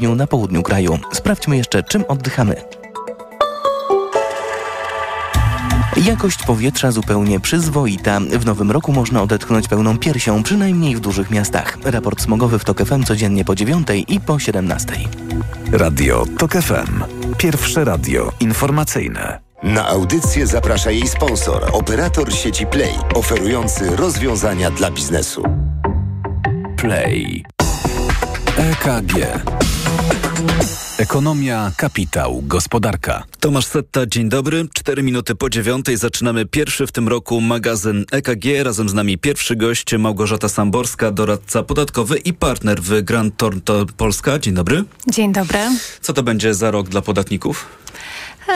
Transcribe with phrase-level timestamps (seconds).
[0.00, 0.98] południu, na południu kraju.
[1.12, 2.56] Sprawdźmy jeszcze, czym oddychamy.
[6.04, 8.20] Jakość powietrza zupełnie przyzwoita.
[8.20, 11.78] W nowym roku można odetchnąć pełną piersią, przynajmniej w dużych miastach.
[11.84, 14.92] Raport smogowy w TOK FM codziennie po 9 i po 17.
[15.72, 17.02] Radio TOK FM.
[17.38, 19.40] Pierwsze radio informacyjne.
[19.62, 25.42] Na audycję zaprasza jej sponsor, operator sieci Play, oferujący rozwiązania dla biznesu.
[26.76, 27.44] Play.
[28.56, 29.69] EKG.
[30.98, 33.24] Ekonomia, kapitał, gospodarka.
[33.40, 34.66] Tomasz Setta, dzień dobry.
[34.74, 38.44] Cztery minuty po dziewiątej zaczynamy pierwszy w tym roku magazyn EKG.
[38.62, 44.38] Razem z nami pierwszy gość Małgorzata Samborska, doradca podatkowy i partner w Grand Torto Polska.
[44.38, 44.84] Dzień dobry.
[45.08, 45.58] Dzień dobry.
[46.00, 47.66] Co to będzie za rok dla podatników?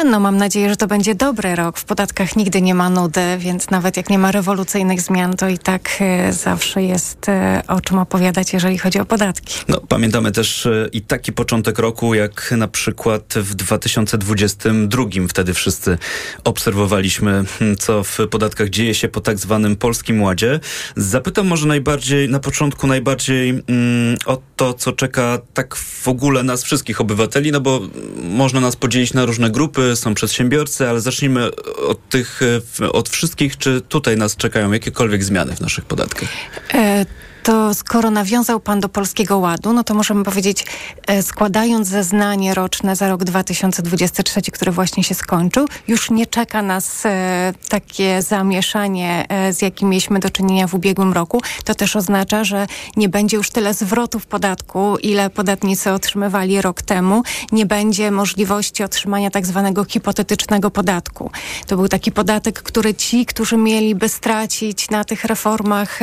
[0.05, 1.79] No mam nadzieję, że to będzie dobry rok.
[1.79, 5.59] W podatkach nigdy nie ma nudy, więc nawet jak nie ma rewolucyjnych zmian, to i
[5.59, 9.59] tak e, zawsze jest e, o czym opowiadać, jeżeli chodzi o podatki.
[9.69, 15.05] No, pamiętamy też e, i taki początek roku, jak na przykład w 2022.
[15.29, 15.99] Wtedy wszyscy
[16.45, 20.61] obserwowaliśmy, hmm, co w podatkach dzieje się po tak zwanym Polskim Ładzie.
[20.97, 26.63] Zapytam może najbardziej, na początku najbardziej mm, o to, co czeka tak w ogóle nas
[26.63, 27.81] wszystkich obywateli, no bo
[28.23, 31.51] można nas podzielić na różne grupy, są przedsiębiorcy, ale zacznijmy
[31.89, 32.41] od tych,
[32.81, 36.29] e, od wszystkich, czy tutaj nas czekają jakiekolwiek zmiany w naszych podatkach?
[36.75, 37.07] E
[37.43, 40.67] to skoro nawiązał Pan do Polskiego Ładu, no to możemy powiedzieć,
[41.07, 47.07] e, składając zeznanie roczne za rok 2023, który właśnie się skończył, już nie czeka nas
[47.07, 51.43] e, takie zamieszanie, e, z jakim mieliśmy do czynienia w ubiegłym roku.
[51.65, 57.23] To też oznacza, że nie będzie już tyle zwrotów podatku, ile podatnicy otrzymywali rok temu.
[57.53, 61.31] Nie będzie możliwości otrzymania tak zwanego hipotetycznego podatku.
[61.67, 65.99] To był taki podatek, który ci, którzy mieliby stracić na tych reformach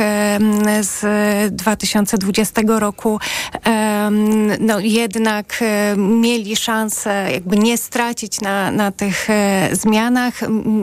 [0.80, 1.02] z
[1.56, 3.18] 2020 roku
[4.60, 10.34] no, jednak e, mieli szansę jakby nie stracić na, na tych e, zmianach,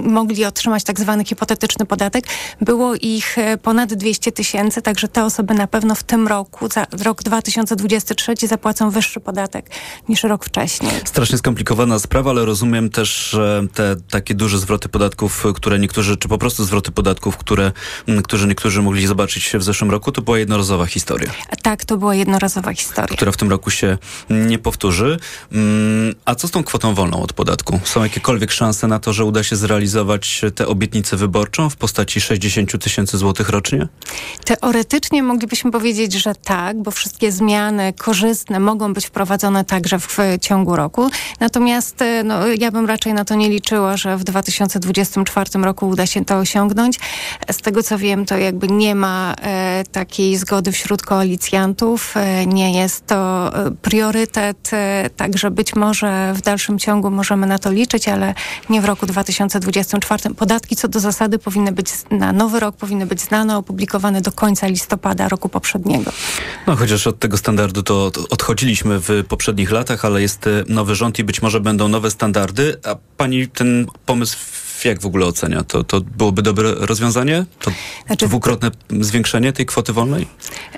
[0.03, 2.25] mogli otrzymać tak zwany hipotetyczny podatek.
[2.61, 6.85] Było ich e, ponad 200 tysięcy, także te osoby na pewno w tym roku, za
[7.03, 9.69] rok 2023 zapłacą wyższy podatek
[10.09, 10.91] niż rok wcześniej.
[11.05, 13.37] Strasznie skomplikowana sprawa, ale rozumiem też,
[13.73, 17.71] te takie duże zwroty podatków, które niektórzy, czy po prostu zwroty podatków, które,
[18.23, 21.31] które niektórzy mogli zobaczyć w zeszłym roku, to była jednorazowa historia.
[21.61, 23.15] Tak, to była jednorazowa historia.
[23.15, 23.97] Która w tym roku się
[24.29, 25.19] nie powtórzy.
[25.51, 27.79] Mm, a co z tą kwotą wolną od podatku?
[27.83, 32.83] Są jakiekolwiek szanse na to, że uda się zrealizować tę obietnicę wyborczą w postaci 60
[32.83, 33.87] tysięcy złotych rocznie?
[34.45, 40.75] Teoretycznie moglibyśmy powiedzieć, że tak, bo wszystkie zmiany korzystne mogą być wprowadzone także w, ciągu
[40.75, 41.09] roku.
[41.39, 46.05] Natomiast e, no, ja bym raczej na to nie liczyła, że w 2024 roku uda
[46.05, 46.99] się to osiągnąć.
[47.51, 52.17] Z tego co wiem, to jakby nie ma e, takiej zgody wśród koalicjantów.
[52.17, 57.59] E, nie jest to e, priorytet, e, także być może w dalszym ciągu możemy na
[57.59, 58.33] to liczyć, ale
[58.69, 60.35] nie w roku 2024.
[60.35, 64.67] Podatki co do zasady powinny być na nowy rok, powinny być znane, opublikowane do końca
[64.67, 66.11] listopada roku poprzedniego.
[66.67, 71.23] No chociaż od tego standardu to odchodziliśmy w poprzednich latach, ale jest nowy rząd i
[71.23, 72.77] być może będą nowe standardy.
[72.85, 74.37] A pani ten pomysł
[74.85, 75.63] jak w ogóle ocenia?
[75.63, 77.45] To, to byłoby dobre rozwiązanie?
[77.59, 77.71] To
[78.07, 80.27] znaczy, dwukrotne zwiększenie tej kwoty wolnej?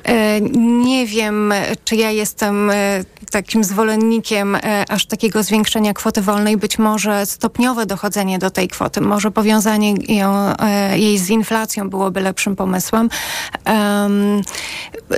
[0.03, 0.41] E,
[0.81, 1.53] nie wiem,
[1.83, 6.57] czy ja jestem e, takim zwolennikiem e, aż takiego zwiększenia kwoty wolnej.
[6.57, 10.53] Być może stopniowe dochodzenie do tej kwoty, może powiązanie ją,
[10.95, 13.09] jej z inflacją byłoby lepszym pomysłem.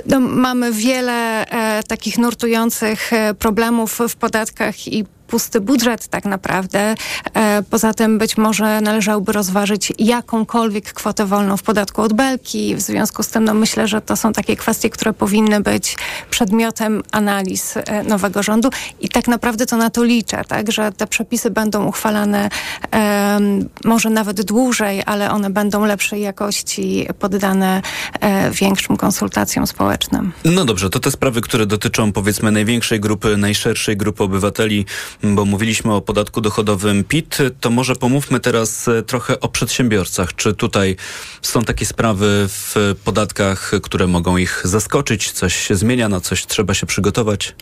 [0.06, 1.46] No, mamy wiele
[1.88, 6.94] takich nurtujących problemów w podatkach i pusty budżet tak naprawdę.
[7.34, 12.76] E, poza tym być może należałoby rozważyć jakąkolwiek kwotę wolną w podatku od belki.
[12.76, 15.96] W związku z tym no, myślę, że to są takie kwestie, które powinny być
[16.30, 18.68] przedmiotem analiz e, nowego rządu
[19.00, 22.48] i tak naprawdę to na to liczę, tak, że te przepisy będą uchwalane
[22.92, 27.82] um, może nawet dłużej, ale one będą lepszej jakości, poddane
[28.20, 30.32] e, większym konsultacjom społecznym.
[30.44, 34.86] No dobrze, to te sprawy, które dotyczą powiedzmy największej grupy, najszerszej grupy obywateli,
[35.32, 40.34] bo mówiliśmy o podatku dochodowym PIT, to może pomówmy teraz e, trochę o przedsiębiorcach.
[40.36, 40.96] Czy tutaj
[41.42, 45.32] są takie sprawy w podatkach, które mogą ich zaskoczyć?
[45.32, 47.54] Coś się zmienia, na coś trzeba się przygotować?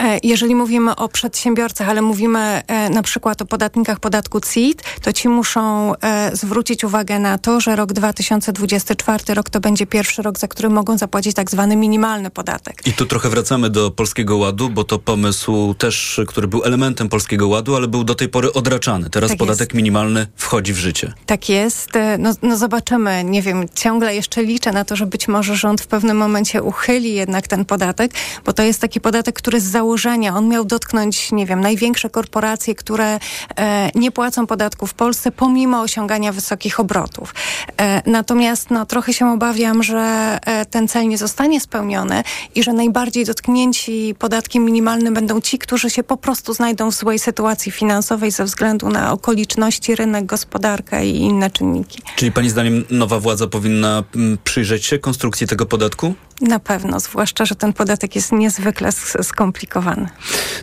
[0.00, 5.12] E, jeżeli mówimy o przedsiębiorcach, ale mówimy e, na przykład o podatnikach podatku CIT, to
[5.12, 5.92] ci muszą
[6.32, 10.98] zwrócić uwagę na to, że rok 2024 rok to będzie pierwszy rok, za który mogą
[10.98, 12.82] zapłacić tak zwany minimalny podatek.
[12.86, 17.08] I tu trochę wracamy do Polskiego Ładu, bo to pomysł też, który był elementem elementem
[17.08, 19.10] Polskiego Ładu, ale był do tej pory odraczany.
[19.10, 19.74] Teraz Tak podatek jest.
[19.74, 21.12] minimalny wchodzi w życie.
[21.26, 21.96] Tak jest.
[21.96, 23.24] E, No, no zobaczymy.
[23.24, 27.14] Nie wiem, ciągle jeszcze liczę na to, że być może rząd w pewnym momencie uchyli
[27.14, 28.12] jednak ten podatek,
[28.44, 32.74] bo to jest taki podatek, który z założenia, on miał dotknąć, nie wiem, największe korporacje,
[32.74, 33.18] które
[33.56, 37.34] e, nie płacą podatku w Polsce, pomimo osiągania wysokich obrotów.
[37.80, 42.22] E, natomiast no, trochę się obawiam, że e, ten cel nie zostanie spełniony
[42.54, 47.18] i że najbardziej dotknięci podatkiem minimalnym będą ci, którzy się po prostu znajdą w złej
[47.18, 52.02] sytuacji finansowej ze względu na okoliczności, rynek, gospodarkę i inne czynniki.
[52.16, 56.14] Czyli pani zdaniem nowa władza powinna mm, przyjrzeć się konstrukcji tego podatku?
[56.48, 58.92] Na pewno, zwłaszcza, że ten podatek jest niezwykle
[59.22, 60.08] skomplikowany.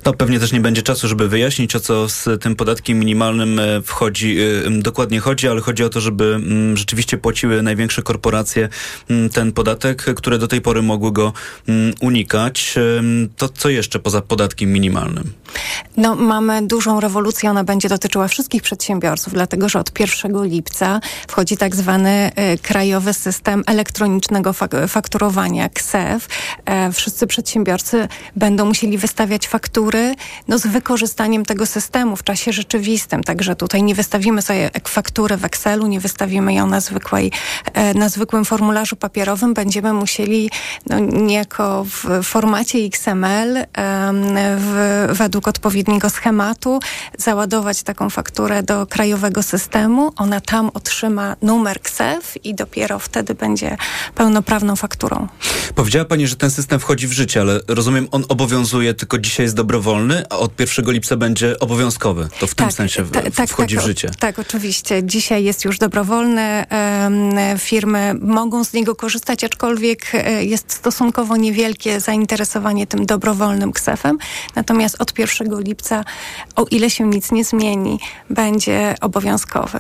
[0.06, 3.82] No pewnie też nie będzie czasu, żeby wyjaśnić, o co z tym podatkiem minimalnym e,
[3.82, 6.40] wchodzi, e, dokładnie chodzi, ale chodzi o to, żeby
[6.74, 8.70] rzeczywiście płaciły największe korporacje
[9.34, 11.34] ten podatek, które do tej pory mogły go
[12.02, 12.76] unikać.
[13.38, 15.34] To co jeszcze poza podatkiem minimalnym?
[15.98, 21.58] No, mamy dużą rewolucję, ona będzie dotyczyła wszystkich przedsiębiorców, dlatego że od 1 lipca wchodzi
[21.58, 26.28] tak zwany e, krajowy system elektronicznego fak- fakturowania, KSEF.
[26.66, 30.16] E, wszyscy przedsiębiorcy będą musieli wystawiać faktury
[30.48, 35.46] no, z wykorzystaniem tego systemu w czasie rzeczywistym, także tutaj nie wystawimy sobie faktury w
[35.46, 37.32] Excelu, nie wystawimy ją na, zwykłej,
[37.74, 40.50] e, na zwykłym formularzu papierowym, będziemy musieli
[40.90, 43.66] no, niejako w formacie XML
[44.58, 46.80] w, według odpowiedniego schematu
[47.18, 50.14] załadować taką fakturę do krajowego systemu.
[50.18, 53.78] Ona tam otrzyma numer KSEF i dopiero wtedy będzie
[54.16, 55.28] pełnoprawną fakturą.
[55.76, 59.56] Powiedziała pani, że ten system wchodzi w życie, ale rozumiem, on obowiązuje, tylko dzisiaj jest
[59.56, 62.30] dobrowolny, a od 1 lipca będzie obowiązkowy.
[62.40, 64.12] To w tym sensie w, ta- wchodzi tak, w życie.
[64.20, 65.04] Tak, oczywiście.
[65.04, 66.66] Dzisiaj jest już dobrowolny.
[67.58, 74.18] Firmy mogą z niego korzystać, aczkolwiek e, jest stosunkowo niewielkie zainteresowanie tym dobrowolnym ksefem.
[74.56, 76.06] Natomiast od 1 lipca,
[76.56, 78.00] o ile się nic nie zmieni,
[78.30, 79.80] będzie obowiązkowy.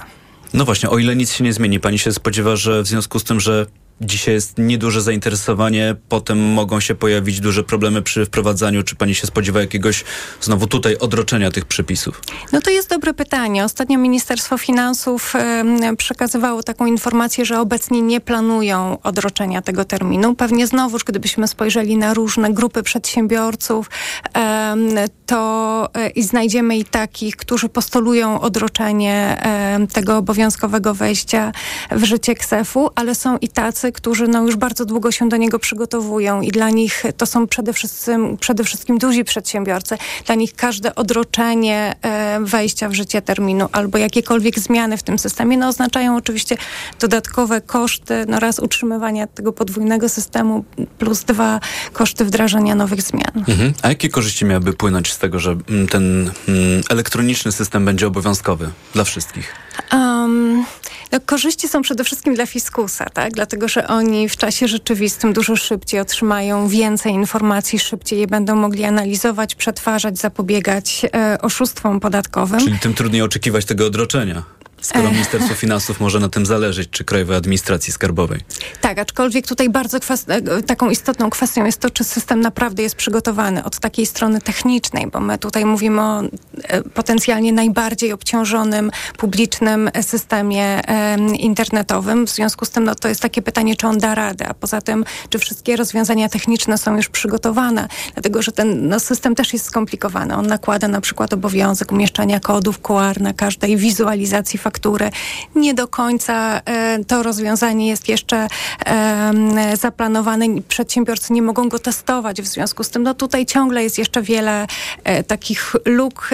[0.53, 3.23] No właśnie, o ile nic się nie zmieni, pani się spodziewa, że w związku z
[3.23, 3.65] tym, że
[4.01, 9.27] dzisiaj jest nieduże zainteresowanie, potem mogą się pojawić duże problemy przy wprowadzaniu, czy pani się
[9.27, 10.03] spodziewa jakiegoś
[10.41, 12.21] znowu tutaj odroczenia tych przepisów?
[12.51, 13.65] No to jest dobre pytanie.
[13.65, 20.35] Ostatnio Ministerstwo Finansów em, przekazywało taką informację, że obecnie nie planują odroczenia tego terminu.
[20.35, 23.89] Pewnie znowuż, gdybyśmy spojrzeli na różne grupy przedsiębiorców,
[24.33, 24.89] em,
[25.25, 29.41] to i znajdziemy i takich, którzy postulują odroczenie
[29.93, 31.51] tego obowiązkowego wejścia
[31.91, 35.59] w życie KSEF-u, ale są i tacy, którzy no, już bardzo długo się do niego
[35.59, 39.97] przygotowują i dla nich to są przede wszystkim, przede wszystkim duzi przedsiębiorcy.
[40.25, 45.57] Dla nich każde odroczenie e, wejścia w życie terminu albo jakiekolwiek zmiany w tym systemie
[45.57, 46.57] no, oznaczają oczywiście
[46.99, 50.65] dodatkowe koszty, no raz utrzymywania tego podwójnego systemu
[50.97, 51.59] plus dwa
[51.93, 53.31] koszty wdrażania nowych zmian.
[53.47, 53.73] Mhm.
[53.81, 58.69] A jakie korzyści miałyby płynąć z tego, że mm, ten mm, elektroniczny system będzie obowiązkowy
[58.93, 59.55] dla wszystkich?
[59.93, 60.65] Um,
[61.11, 63.33] no, korzyści są przede wszystkim dla fiskusa, tak?
[63.33, 68.83] dlatego że oni w czasie rzeczywistym dużo szybciej otrzymają więcej informacji, szybciej je będą mogli
[68.83, 72.59] analizować, przetwarzać, zapobiegać e, oszustwom podatkowym.
[72.59, 74.43] Czyli tym trudniej oczekiwać tego odroczenia.
[74.81, 75.13] Skoro Ech.
[75.13, 78.39] Ministerstwo Finansów może na tym zależeć, czy Krajowej Administracji Skarbowej.
[78.81, 79.97] Tak, aczkolwiek tutaj bardzo
[80.27, 85.07] e, taką istotną kwestią jest to, czy system naprawdę jest przygotowany od takiej strony technicznej,
[85.07, 86.21] bo my tutaj mówimy o
[86.63, 92.27] e, potencjalnie najbardziej obciążonym publicznym systemie e, internetowym.
[92.27, 94.81] W związku z tym no, to jest takie pytanie, czy on da radę, a poza
[94.81, 99.65] tym, czy wszystkie rozwiązania techniczne są już przygotowane, dlatego że ten no, system też jest
[99.65, 100.35] skomplikowany.
[100.35, 104.70] On nakłada na przykład obowiązek umieszczania kodów QR na każdej wizualizacji faktury.
[105.55, 108.47] Nie do końca e, to rozwiązanie jest jeszcze
[108.85, 110.45] e, zaplanowane.
[110.67, 112.41] Przedsiębiorcy nie mogą go testować.
[112.41, 114.67] W związku z tym no, tutaj ciągle jest jeszcze wiele
[115.03, 116.29] e, takich luk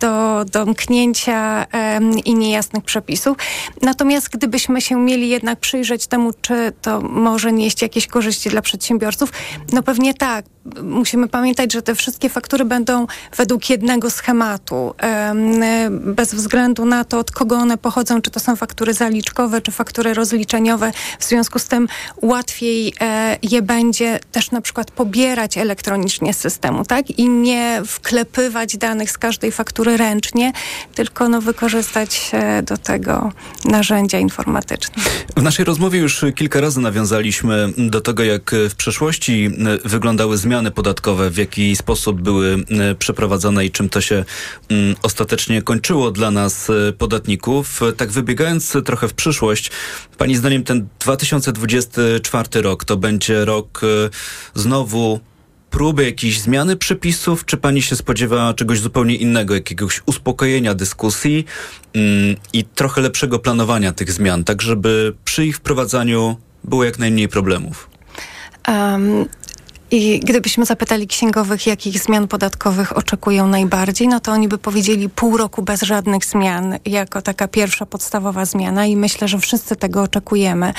[0.00, 1.66] do domknięcia
[2.24, 3.36] i niejasnych przepisów.
[3.82, 9.32] Natomiast gdybyśmy się mieli jednak przyjrzeć temu, czy to może nieść jakieś korzyści dla przedsiębiorców,
[9.72, 10.44] no pewnie tak.
[10.82, 13.06] Musimy pamiętać, że te wszystkie faktury będą
[13.36, 15.60] według jednego schematu, em,
[16.14, 20.14] bez względu na to, od kogo one pochodzą, czy to są faktury zaliczkowe, czy faktury
[20.14, 20.92] rozliczeniowe.
[21.18, 21.88] W związku z tym
[22.22, 27.10] łatwiej e, je będzie też na przykład pobierać elektronicznie z systemu, tak?
[27.10, 30.52] I nie wklepywać danych z każdej faktury ręcznie,
[30.94, 33.32] tylko no, wykorzystać e, do tego
[33.64, 35.02] narzędzia informatyczne.
[35.36, 39.50] W naszej rozmowie już kilka razy nawiązaliśmy do tego, jak w przeszłości
[39.84, 42.64] e, wyglądały zmiany podatkowe, w jaki sposób były
[42.98, 44.24] przeprowadzane i czym to się
[44.68, 47.71] mm, ostatecznie kończyło dla nas, podatników.
[47.96, 49.70] Tak wybiegając trochę w przyszłość,
[50.18, 53.86] Pani zdaniem ten 2024 rok to będzie rok e,
[54.54, 55.20] znowu
[55.70, 61.44] próby jakiejś zmiany przepisów, czy pani się spodziewa czegoś zupełnie innego, jakiegoś uspokojenia dyskusji
[61.94, 67.28] mm, i trochę lepszego planowania tych zmian, tak żeby przy ich wprowadzaniu było jak najmniej
[67.28, 67.90] problemów?
[68.68, 69.26] Um,
[69.92, 75.36] i gdybyśmy zapytali księgowych, jakich zmian podatkowych oczekują najbardziej, no to oni by powiedzieli pół
[75.36, 80.74] roku bez żadnych zmian, jako taka pierwsza podstawowa zmiana i myślę, że wszyscy tego oczekujemy.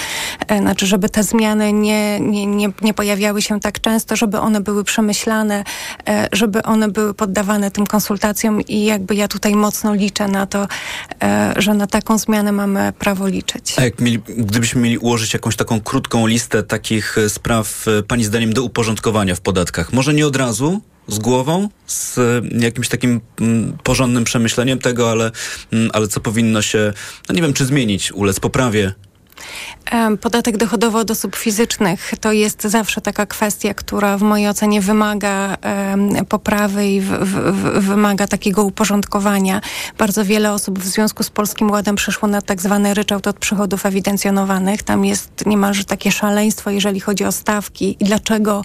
[0.48, 4.62] E, znaczy, żeby te zmiany nie, nie, nie, nie pojawiały się tak często, żeby one
[4.62, 5.64] były przemyślane,
[6.08, 10.68] e, żeby one były poddawane tym konsultacjom i jakby ja tutaj mocno liczę na to,
[11.24, 13.76] e, że na taką zmianę mamy prawo liczyć.
[13.78, 18.64] A jak mieli, gdybyśmy mieli ułożyć jakąś taką krótką listę takich spraw, pani zdaniem, do
[18.64, 19.03] uporządkowania,
[19.36, 19.94] w podatkach.
[19.94, 22.20] Może nie od razu, z głową, z
[22.62, 25.32] jakimś takim mm, porządnym przemyśleniem tego, ale,
[25.72, 26.94] mm, ale co powinno się,
[27.30, 28.94] no nie wiem, czy zmienić, ulec poprawie,
[30.22, 35.58] Podatek dochodowy od osób fizycznych to jest zawsze taka kwestia, która w mojej ocenie wymaga
[36.30, 39.62] poprawy i w, w, wymaga takiego uporządkowania.
[39.98, 43.86] Bardzo wiele osób w związku z Polskim Ładem przeszło na tak zwany ryczałt od przychodów
[43.86, 44.84] ewidencjonowanych.
[44.84, 48.62] Tam jest niemalże takie szaleństwo, jeżeli chodzi o stawki i dlaczego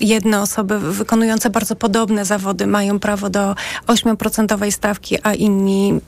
[0.00, 3.54] jedne osoby wykonujące bardzo podobne zawody mają prawo do
[3.86, 6.00] 8% stawki, a inni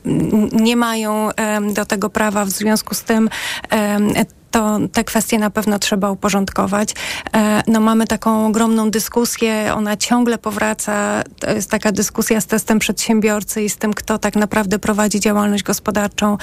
[0.52, 1.28] nie mają
[1.74, 2.44] do tego prawa.
[2.44, 3.28] W związku z tym
[3.70, 6.94] Um, het to te kwestie na pewno trzeba uporządkować.
[7.34, 11.22] E, no mamy taką ogromną dyskusję, ona ciągle powraca.
[11.38, 15.62] To jest taka dyskusja z testem przedsiębiorcy i z tym, kto tak naprawdę prowadzi działalność
[15.62, 16.36] gospodarczą,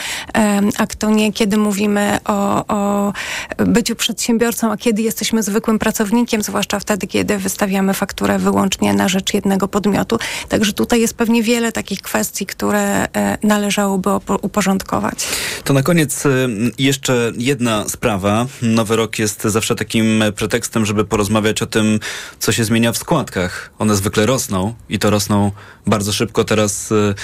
[0.77, 1.33] a kto nie.
[1.33, 3.13] Kiedy mówimy o, o
[3.57, 9.33] byciu przedsiębiorcą, a kiedy jesteśmy zwykłym pracownikiem, zwłaszcza wtedy, kiedy wystawiamy fakturę wyłącznie na rzecz
[9.33, 10.19] jednego podmiotu.
[10.49, 14.09] Także tutaj jest pewnie wiele takich kwestii, które e, należałoby
[14.41, 15.27] uporządkować.
[15.63, 18.45] To na koniec y, jeszcze jedna sprawa.
[18.61, 21.99] Nowy rok jest zawsze takim pretekstem, żeby porozmawiać o tym,
[22.39, 23.71] co się zmienia w składkach.
[23.79, 25.51] One zwykle rosną i to rosną
[25.87, 26.43] bardzo szybko.
[26.43, 27.15] Teraz y,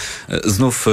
[0.44, 0.86] znów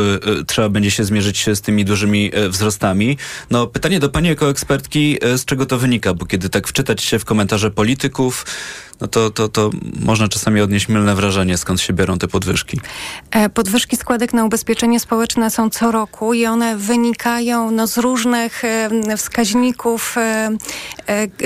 [0.47, 3.19] trzeba będzie się zmierzyć z tymi dużymi wzrostami.
[3.51, 6.15] No pytanie do pani jako ekspertki, z czego to wynika?
[6.15, 8.47] Bo kiedy tak wczytać się w komentarze polityków,
[9.03, 12.81] no to, to, to można czasami odnieść mylne wrażenie, skąd się biorą te podwyżki.
[13.31, 18.65] E, podwyżki składek na ubezpieczenie społeczne są co roku i one wynikają no, z różnych
[18.65, 20.51] e, wskaźników, e,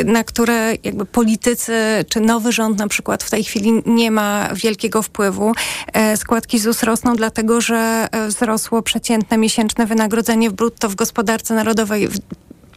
[0.04, 5.02] na które jakby politycy czy nowy rząd na przykład w tej chwili nie ma wielkiego
[5.02, 5.52] wpływu.
[6.16, 12.08] Składki ZUS rosną dlatego, że wzrosło przeciętne miesięczne wynagrodzenie w brutto w gospodarce narodowej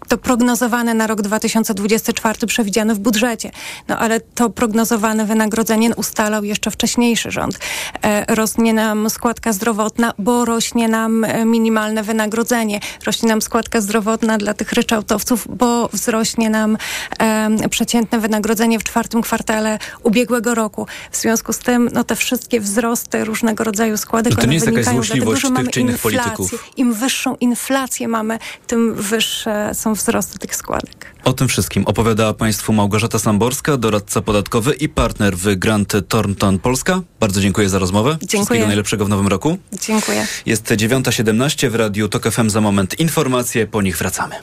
[0.09, 3.51] to prognozowane na rok 2024 przewidziane w budżecie.
[3.87, 7.59] No ale to prognozowane wynagrodzenie ustalał jeszcze wcześniejszy rząd.
[8.01, 12.79] E, rośnie nam składka zdrowotna, bo rośnie nam e, minimalne wynagrodzenie.
[13.05, 16.77] Rośnie nam składka zdrowotna dla tych ryczałtowców, bo wzrośnie nam
[17.19, 20.87] e, przeciętne wynagrodzenie w czwartym kwartale ubiegłego roku.
[21.11, 24.65] W związku z tym no, te wszystkie wzrosty różnego rodzaju składek no to nie jest
[24.65, 25.97] wynikają jakaś dlatego, że mamy inflację.
[26.01, 26.69] Polityków.
[26.77, 31.13] Im wyższą inflację mamy, tym wyższe są wzrostu tych składek.
[31.23, 37.01] O tym wszystkim opowiadała Państwu Małgorzata Samborska, doradca podatkowy i partner w Grant Thornton Polska.
[37.19, 38.17] Bardzo dziękuję za rozmowę.
[38.21, 38.37] Dziękuję.
[38.37, 39.57] Wszystkiego najlepszego w nowym roku.
[39.81, 40.27] Dziękuję.
[40.45, 42.99] Jest 9.17 w Radiu TOK FM za moment.
[42.99, 44.35] Informacje, po nich wracamy.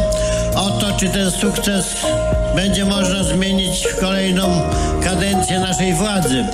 [0.55, 1.97] o to, czy ten sukces
[2.57, 4.63] będzie można zmienić w kolejną
[5.05, 6.45] kadencję naszej władzy.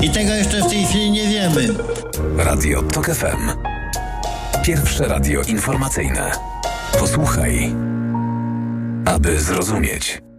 [0.00, 1.68] I tego jeszcze w tej chwili nie wiemy.
[2.36, 3.50] Radio TOK FM.
[4.64, 6.30] Pierwsze radio informacyjne.
[6.98, 7.74] Posłuchaj,
[9.06, 10.29] aby zrozumieć.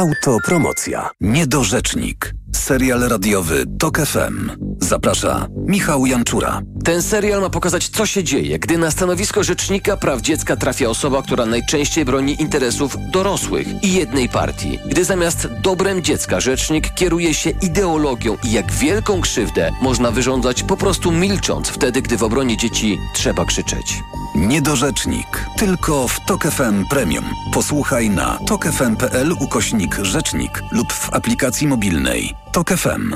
[0.00, 1.10] Autopromocja.
[1.20, 2.34] Niedorzecznik.
[2.56, 4.50] Serial radiowy TOK FM.
[4.78, 6.60] Zaprasza Michał Janczura.
[6.84, 11.22] Ten serial ma pokazać, co się dzieje, gdy na stanowisko rzecznika praw dziecka trafia osoba,
[11.22, 14.78] która najczęściej broni interesów dorosłych i jednej partii.
[14.86, 20.76] Gdy zamiast dobrem dziecka rzecznik kieruje się ideologią i jak wielką krzywdę można wyrządzać po
[20.76, 24.02] prostu milcząc wtedy, gdy w obronie dzieci trzeba krzyczeć.
[24.34, 25.46] Niedorzecznik.
[25.56, 27.24] Tylko w TOK FM Premium.
[27.52, 32.34] Posłuchaj na tokefm.pl ukośnik rzecznik lub w aplikacji mobilnej.
[32.52, 33.14] TOK FM.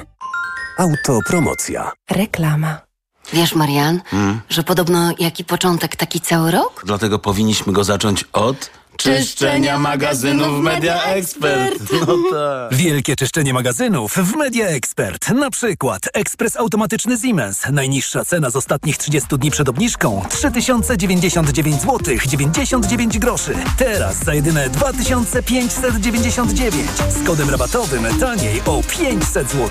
[0.79, 1.93] Autopromocja.
[2.11, 2.81] Reklama.
[3.33, 4.01] Wiesz, Marian,
[4.49, 6.83] że podobno jaki początek, taki cały rok?
[6.87, 8.71] Dlatego powinniśmy go zacząć od
[9.05, 11.79] czyszczenia magazynów Media Expert.
[12.07, 12.79] No tak.
[12.79, 15.31] Wielkie czyszczenie magazynów w Media Expert.
[15.31, 17.63] Na przykład ekspres automatyczny Siemens.
[17.73, 23.55] Najniższa cena z ostatnich 30 dni przed obniżką 3099 zł 99 groszy.
[23.79, 26.75] Teraz za jedyne 2599
[27.09, 29.71] z kodem rabatowym taniej o 500 zł.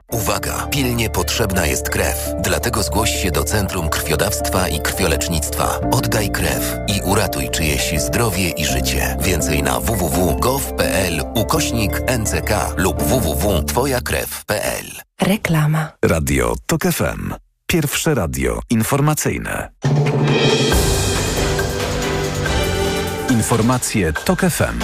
[0.11, 0.67] Uwaga!
[0.71, 2.33] Pilnie potrzebna jest krew.
[2.39, 5.79] Dlatego zgłoś się do Centrum Krwiodawstwa i Krwiolecznictwa.
[5.91, 9.17] Oddaj krew i uratuj czyjeś zdrowie i życie.
[9.21, 14.85] Więcej na www.gov.pl ukośnik NCK lub www.twojakrew.pl
[15.21, 15.91] Reklama.
[16.05, 17.33] Radio TOK FM.
[17.67, 19.71] Pierwsze radio informacyjne.
[23.29, 24.79] Informacje TOK FM.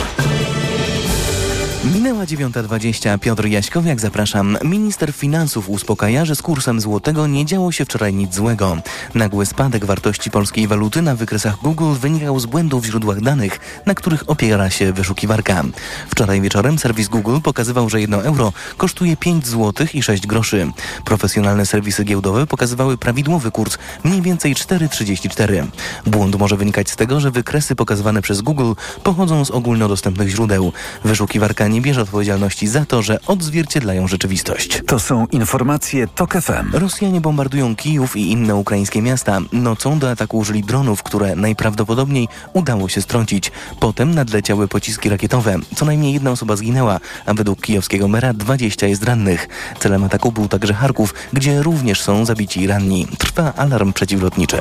[1.84, 3.20] Minęła 9.20.
[3.20, 4.58] Piotr Jaśkowiak, zapraszam.
[4.64, 8.78] Minister finansów uspokaja, że z kursem złotego nie działo się wczoraj nic złego.
[9.16, 13.96] Nagły spadek wartości polskiej waluty na wykresach Google wynikał z błędów w źródłach danych, na
[13.96, 15.64] których opiera się wyszukiwarka.
[16.10, 20.72] Wczoraj wieczorem serwis Google pokazywał, że 1 euro kosztuje 5 zł i 6 groszy.
[21.06, 25.68] Profesjonalne serwisy giełdowe pokazywały prawidłowy kurs, mniej więcej 4,34.
[26.06, 30.74] Błąd może wynikać z tego, że wykresy pokazywane przez Google pochodzą z ogólnodostępnych źródeł.
[31.04, 34.82] Wyszukiwarka nie bierze odpowiedzialności za to, że odzwierciedlają rzeczywistość.
[34.88, 36.74] To są informacje TOK FM.
[36.74, 39.40] Rosjanie bombardują Kijów i inne ukraińskie miasta.
[39.52, 43.52] Nocą do ataku użyli dronów, które najprawdopodobniej udało się strącić.
[43.80, 45.56] Potem nadleciały pociski rakietowe.
[45.76, 49.48] Co najmniej jedna osoba zginęła, a według kijowskiego mera 20 jest rannych.
[49.80, 53.08] Celem ataku był także Charków, gdzie również są zabici i ranni.
[53.18, 54.58] Trwa alarm przeciwlotniczy.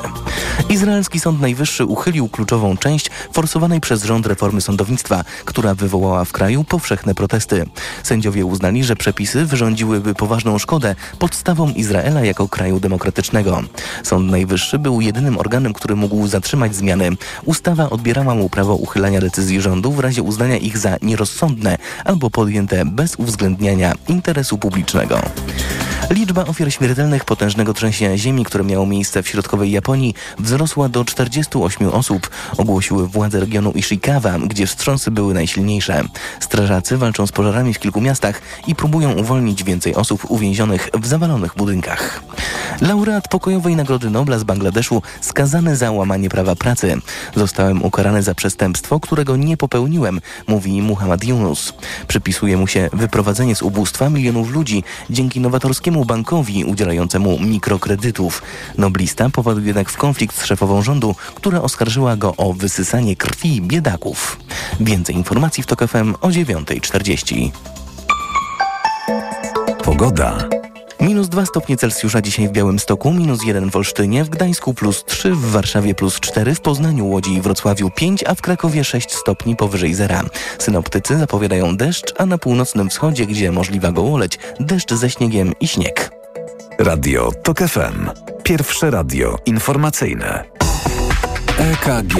[0.69, 6.63] Izraelski Sąd Najwyższy uchylił kluczową część forsowanej przez rząd reformy sądownictwa, która wywołała w kraju
[6.63, 7.65] powszechne protesty.
[8.03, 13.61] Sędziowie uznali, że przepisy wyrządziłyby poważną szkodę podstawom Izraela jako kraju demokratycznego.
[14.03, 17.09] Sąd Najwyższy był jedynym organem, który mógł zatrzymać zmiany.
[17.45, 22.85] Ustawa odbierała mu prawo uchylania decyzji rządu w razie uznania ich za nierozsądne albo podjęte
[22.85, 25.21] bez uwzględniania interesu publicznego.
[26.09, 31.89] Liczba ofiar śmiertelnych potężnego trzęsienia ziemi, które miało miejsce w środkowej Japonii, wzrosła do 48
[31.89, 36.03] osób, ogłosiły władze regionu Ishikawa, gdzie wstrząsy były najsilniejsze.
[36.39, 41.55] Strażacy walczą z pożarami w kilku miastach i próbują uwolnić więcej osób uwięzionych w zawalonych
[41.55, 42.23] budynkach.
[42.81, 46.97] Laureat pokojowej Nagrody Nobla z Bangladeszu skazany za łamanie prawa pracy.
[47.35, 51.73] Zostałem ukarany za przestępstwo, którego nie popełniłem, mówi Muhammad Yunus.
[52.07, 58.41] Przypisuje mu się wyprowadzenie z ubóstwa milionów ludzi dzięki nowatorskiemu bankowi udzielającemu mikrokredytów.
[58.77, 64.39] Noblista popadł jednak w konflikt z szefową rządu, która oskarżyła go o wysysanie krwi biedaków.
[64.79, 67.51] Więcej informacji w TOK FM o 9.40.
[69.83, 70.56] Pogoda.
[70.99, 75.31] Minus 2 stopnie Celsjusza dzisiaj w Białymstoku, minus 1 w Olsztynie, w Gdańsku plus 3,
[75.31, 79.55] w Warszawie plus 4, w Poznaniu, Łodzi i Wrocławiu 5, a w Krakowie 6 stopni
[79.55, 80.23] powyżej zera.
[80.59, 86.11] Synoptycy zapowiadają deszcz, a na północnym wschodzie, gdzie możliwa gołoleć, deszcz ze śniegiem i śnieg.
[86.79, 88.09] Radio TOK FM.
[88.43, 90.43] Pierwsze radio informacyjne.
[91.57, 92.17] EKG.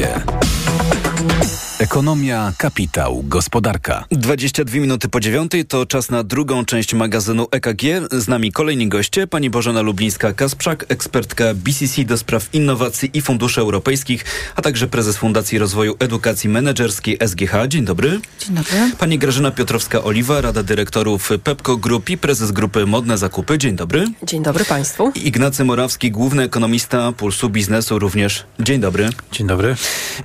[1.80, 4.06] Ekonomia, kapitał, gospodarka.
[4.12, 7.82] 22 minuty po dziewiątej to czas na drugą część magazynu EKG.
[8.12, 9.28] Z nami kolejni goście.
[9.28, 15.58] Pani Bożena Lublińska-Kasprzak, ekspertka BCC do spraw innowacji i funduszy europejskich, a także prezes Fundacji
[15.60, 17.68] Rozwoju Edukacji Menedżerskiej SGH.
[17.68, 18.20] Dzień dobry.
[18.40, 18.92] Dzień dobry.
[19.00, 23.58] Pani Grażyna Piotrowska-Oliwa, Rada Dyrektorów Pepco Group i prezes grupy Modne Zakupy.
[23.58, 24.06] Dzień dobry.
[24.24, 25.12] Dzień dobry Państwu.
[25.16, 28.44] I Ignacy Morawski, główny ekonomista Pulsu Biznesu również.
[28.60, 29.10] Dzień dobry.
[29.32, 29.76] Dzień dobry.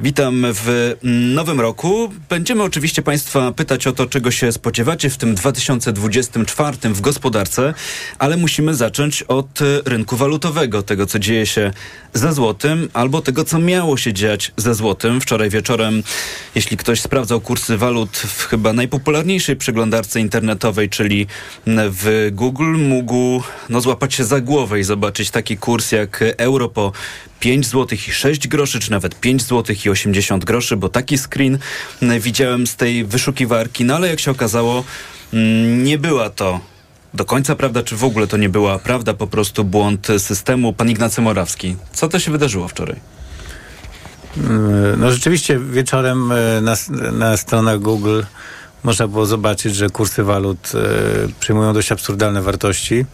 [0.00, 0.94] Witam w
[1.42, 2.12] nowym roku.
[2.28, 7.74] Będziemy oczywiście Państwa pytać o to, czego się spodziewacie w tym 2024 w gospodarce,
[8.18, 11.72] ale musimy zacząć od rynku walutowego, tego co dzieje się
[12.14, 15.20] ze złotym, albo tego co miało się dziać ze złotym.
[15.20, 16.02] Wczoraj wieczorem,
[16.54, 21.26] jeśli ktoś sprawdzał kursy walut w chyba najpopularniejszej przeglądarce internetowej, czyli
[21.66, 26.92] w Google, mógł no, złapać się za głowę i zobaczyć taki kurs jak euro po
[27.42, 31.58] 5 zł i 6 groszy, czy nawet 5 zł i 80 groszy, bo taki screen
[32.20, 34.84] widziałem z tej wyszukiwarki, no ale jak się okazało,
[35.82, 36.60] nie była to
[37.14, 40.72] do końca prawda, czy w ogóle to nie była prawda, po prostu błąd systemu?
[40.72, 42.96] Pan Ignacy Morawski, co to się wydarzyło wczoraj?
[44.36, 46.74] Mm, no rzeczywiście wieczorem e, na,
[47.12, 48.22] na stronach Google
[48.82, 50.78] można było zobaczyć, że kursy walut e,
[51.40, 53.04] przyjmują dość absurdalne wartości.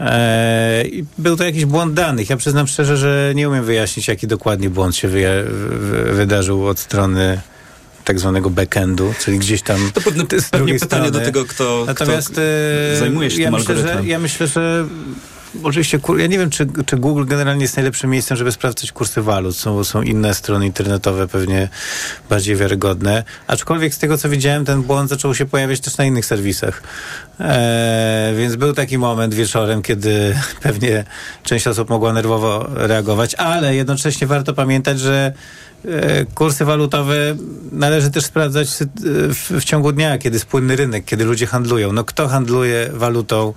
[0.00, 0.84] E,
[1.18, 2.30] był to jakiś błąd danych.
[2.30, 6.78] Ja przyznam szczerze, że nie umiem wyjaśnić, jaki dokładnie błąd się wyja- w- wydarzył od
[6.78, 7.40] strony
[8.04, 11.10] tak zwanego backendu, czyli gdzieś tam To pewne, pewnie pytanie strony.
[11.10, 12.40] do tego, kto, Natomiast kto
[12.92, 14.04] e, zajmuje się ja tym myślę, algorytmem.
[14.04, 14.84] że, ja myślę, że
[15.62, 19.56] oczywiście ja nie wiem, czy, czy Google generalnie jest najlepszym miejscem, żeby sprawdzać kursy walut.
[19.56, 21.68] Są, są inne strony internetowe pewnie
[22.30, 23.24] bardziej wiarygodne.
[23.46, 26.82] Aczkolwiek z tego, co widziałem, ten błąd zaczął się pojawiać też na innych serwisach.
[27.40, 31.04] E, więc był taki moment wieczorem, kiedy pewnie
[31.42, 35.32] część osób mogła nerwowo reagować, ale jednocześnie warto pamiętać, że
[36.34, 37.36] kursy walutowe
[37.72, 41.92] należy też sprawdzać w, w ciągu dnia, kiedy jest płynny rynek, kiedy ludzie handlują.
[41.92, 43.54] No kto handluje walutą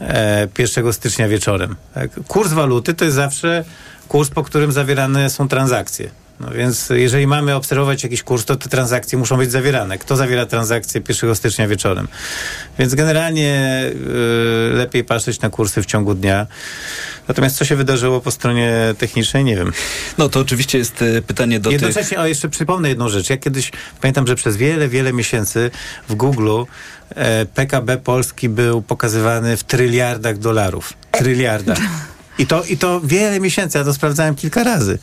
[0.00, 1.76] e, 1 stycznia wieczorem?
[1.94, 2.10] Tak?
[2.28, 3.64] Kurs waluty to jest zawsze
[4.08, 6.10] kurs, po którym zawierane są transakcje.
[6.40, 9.98] No więc jeżeli mamy obserwować jakiś kurs, to te transakcje muszą być zawierane.
[9.98, 12.08] Kto zawiera transakcje 1 stycznia wieczorem?
[12.78, 13.82] Więc generalnie
[14.72, 16.46] y, lepiej patrzeć na kursy w ciągu dnia.
[17.28, 19.72] Natomiast co się wydarzyło po stronie technicznej, nie wiem.
[20.18, 21.82] No to oczywiście jest y, pytanie do tych...
[21.82, 23.30] Jednocześnie, o jeszcze przypomnę jedną rzecz.
[23.30, 25.70] Ja kiedyś pamiętam, że przez wiele, wiele miesięcy
[26.08, 26.62] w Google
[27.14, 30.92] e, PKB Polski był pokazywany w tryliardach dolarów.
[31.10, 31.78] Tryliardach.
[32.40, 34.98] I to, I to wiele miesięcy, ja to sprawdzałem kilka razy.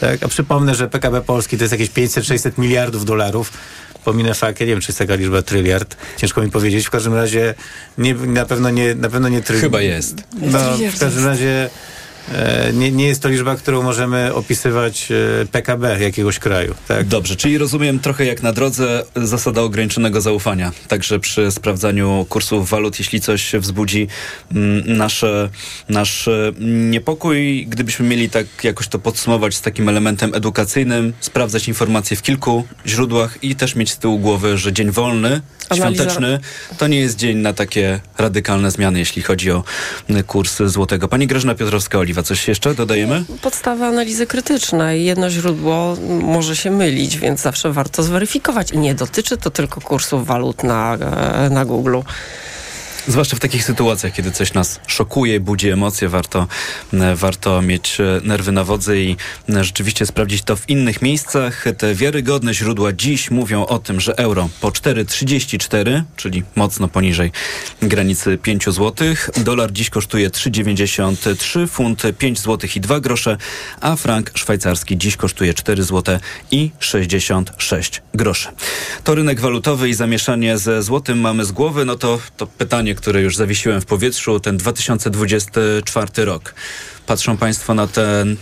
[0.00, 0.22] Tak?
[0.22, 3.52] A przypomnę, że PKB Polski to jest jakieś 500-600 miliardów dolarów.
[4.04, 5.96] Pominę fakt, ja nie wiem, czy jest taka liczba tryliard.
[6.16, 6.86] Ciężko mi powiedzieć.
[6.86, 7.54] W każdym razie
[7.98, 9.64] nie, na pewno nie, na pewno nie tryliard.
[9.64, 10.16] Chyba jest.
[10.40, 10.58] No,
[10.92, 11.70] w każdym razie
[12.72, 16.74] nie, nie jest to liczba, którą możemy opisywać e, PKB jakiegoś kraju.
[16.88, 17.06] Tak?
[17.06, 20.72] Dobrze, czyli rozumiem trochę jak na drodze zasada ograniczonego zaufania.
[20.88, 24.08] Także przy sprawdzaniu kursów walut, jeśli coś wzbudzi
[24.54, 25.50] mm, nasze,
[25.88, 26.52] nasz e,
[26.90, 32.64] niepokój, gdybyśmy mieli tak jakoś to podsumować z takim elementem edukacyjnym, sprawdzać informacje w kilku
[32.86, 36.40] źródłach i też mieć z tyłu głowy, że dzień wolny, Analiza- świąteczny,
[36.78, 39.64] to nie jest dzień na takie radykalne zmiany, jeśli chodzi o
[40.26, 41.08] kurs złotego.
[41.08, 43.24] Pani Grażyna Piotrowska-Oliwa, coś jeszcze dodajemy?
[43.42, 45.04] Podstawa analizy krytycznej.
[45.04, 48.70] Jedno źródło może się mylić, więc zawsze warto zweryfikować.
[48.72, 51.98] I nie dotyczy to tylko kursów walut na, e, na Google.
[53.08, 56.46] Zwłaszcza w takich sytuacjach, kiedy coś nas szokuje, budzi emocje, warto,
[57.14, 59.16] warto mieć e, nerwy na wodzy i
[59.48, 61.64] e, rzeczywiście sprawdzić to w innych miejscach.
[61.78, 67.32] Te wiarygodne źródła dziś mówią o tym, że euro po 4,34, czyli mocno poniżej
[67.82, 68.92] granicy 5 zł.
[69.36, 73.36] Dolar dziś kosztuje 3,93, funt 5 zł i 2 grosze,
[73.80, 76.18] a frank szwajcarski dziś kosztuje 4 zł
[76.50, 78.48] i 66 groszy.
[79.04, 81.84] To rynek walutowy i zamieszanie ze złotym mamy z głowy.
[81.84, 86.54] No to, to pytanie, które już zawiesiłem w powietrzu, ten 2024 rok.
[87.06, 88.36] Patrzą Państwo na ten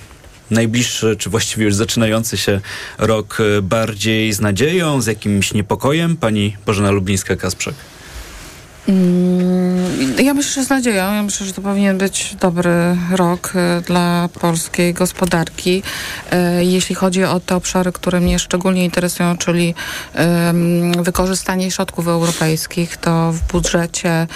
[0.51, 2.61] najbliższy, czy właściwie już zaczynający się
[2.99, 6.16] rok e, bardziej z nadzieją, z jakimś niepokojem?
[6.16, 7.73] Pani Bożena Lublińska-Kasprzak.
[8.88, 11.14] Mm, Ja myślę, że z nadzieją.
[11.14, 15.83] Ja myślę, że to powinien być dobry rok e, dla polskiej gospodarki.
[16.31, 19.75] E, Jeśli chodzi o te obszary, które mnie szczególnie interesują, czyli
[21.03, 24.27] wykorzystanie środków europejskich, to w budżecie,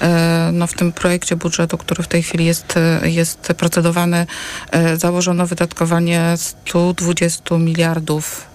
[0.00, 4.26] e, no w tym projekcie budżetu, który w tej chwili jest, jest procedowany,
[4.96, 8.52] założono wydatkowanie 120 miliardów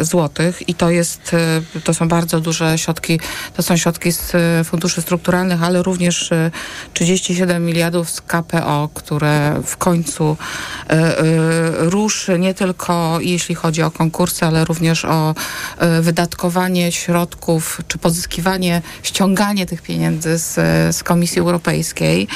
[0.00, 3.20] złotych i to jest, e, to są bardzo duże środki,
[3.56, 6.50] to są środki z e, funduszy strukturalnych, ale również e,
[6.92, 10.36] 37 miliardów z KPO, które w końcu
[10.90, 11.22] e, e,
[11.78, 15.34] ruszy nie tylko jeśli chodzi o konkursy, ale również o
[15.78, 20.54] e, wydatkowanie środków, czy pozyskiwanie, ściąganie tych pieniędzy z,
[20.96, 22.28] z Komisji Europejskiej,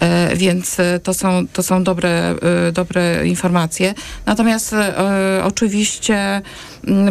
[0.00, 2.34] E, więc e, to są, to są dobre,
[2.68, 3.94] e, dobre informacje.
[4.26, 6.42] Natomiast e, oczywiście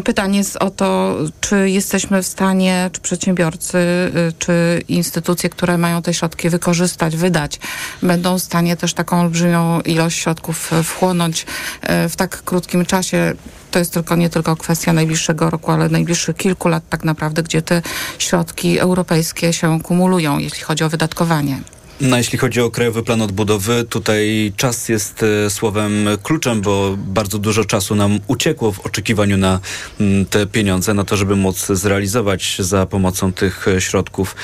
[0.03, 6.01] pytanie jest o to, czy jesteśmy w stanie, czy przedsiębiorcy, e, czy instytucje, które mają
[6.01, 7.59] te środki wykorzystać, wydać,
[8.03, 11.45] będą w stanie też taką olbrzymią ilość środków e, wchłonąć
[11.81, 13.33] e, w tak krótkim czasie.
[13.71, 17.61] To jest tylko nie tylko kwestia najbliższego roku, ale najbliższych kilku lat tak naprawdę, gdzie
[17.61, 17.81] te
[18.19, 21.61] środki europejskie się kumulują, jeśli chodzi o wydatkowanie.
[22.01, 27.39] No, jeśli chodzi o Krajowy Plan Odbudowy, tutaj czas jest e, słowem kluczem, bo bardzo
[27.39, 29.59] dużo czasu nam uciekło w oczekiwaniu na
[29.99, 34.35] mm, te pieniądze, na to, żeby móc zrealizować za pomocą tych e, środków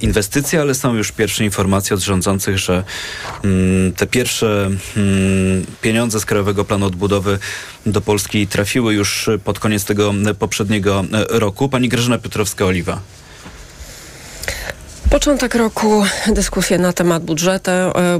[0.00, 2.84] inwestycje, ale są już pierwsze informacje od rządzących, że
[3.44, 7.38] mm, te pierwsze mm, pieniądze z Krajowego Planu Odbudowy
[7.86, 11.68] do Polski trafiły już pod koniec tego poprzedniego e, roku.
[11.68, 12.96] Pani Grażyna Piotrowska-Oliwa.
[15.10, 17.70] Początek roku, dyskusje na temat budżetu,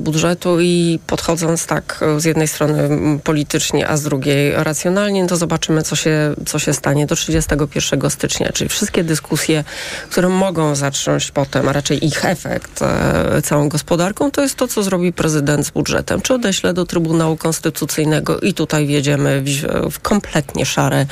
[0.00, 2.88] budżetu i podchodząc tak z jednej strony
[3.24, 8.52] politycznie, a z drugiej racjonalnie, to zobaczymy, co się, co się stanie do 31 stycznia.
[8.52, 9.64] Czyli wszystkie dyskusje,
[10.10, 14.82] które mogą zacząć potem, a raczej ich efekt e, całą gospodarką, to jest to, co
[14.82, 16.20] zrobi prezydent z budżetem.
[16.20, 19.48] Czy odeśle do Trybunału Konstytucyjnego i tutaj wjedziemy w,
[19.92, 21.06] w kompletnie szare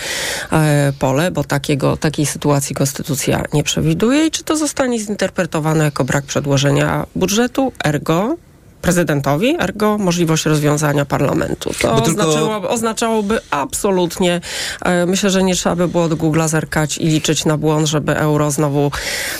[0.52, 6.04] e, pole, bo takiego, takiej sytuacji konstytucja nie przewiduje i czy to zostanie zinterpretowane jako
[6.04, 8.36] brak przedłożenia budżetu, ergo
[8.82, 11.70] prezydentowi, ergo możliwość rozwiązania parlamentu.
[11.80, 12.68] To tylko...
[12.68, 14.40] oznaczałoby, absolutnie,
[14.82, 18.16] e, myślę, że nie trzeba by było do Google'a zerkać i liczyć na błąd, żeby
[18.16, 18.90] euro znowu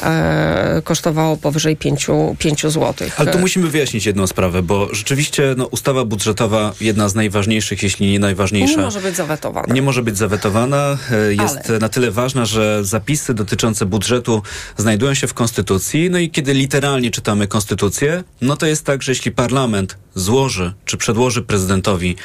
[0.02, 2.06] e, kosztowało powyżej 5,
[2.38, 2.94] 5 zł.
[3.16, 8.12] Ale tu musimy wyjaśnić jedną sprawę, bo rzeczywiście no, ustawa budżetowa, jedna z najważniejszych, jeśli
[8.12, 8.76] nie najważniejsza.
[8.76, 9.74] Nie może być zawetowana.
[9.74, 10.98] Nie może być zawetowana.
[11.10, 11.78] E, jest Ale...
[11.78, 14.42] na tyle ważna, że zapisy dotyczące budżetu
[14.76, 19.12] znajdują się w Konstytucji, no i kiedy literalnie czytamy Konstytucję, no to jest tak, że
[19.12, 22.16] jeśli jeśli parlament złoży czy przedłoży prezydentowi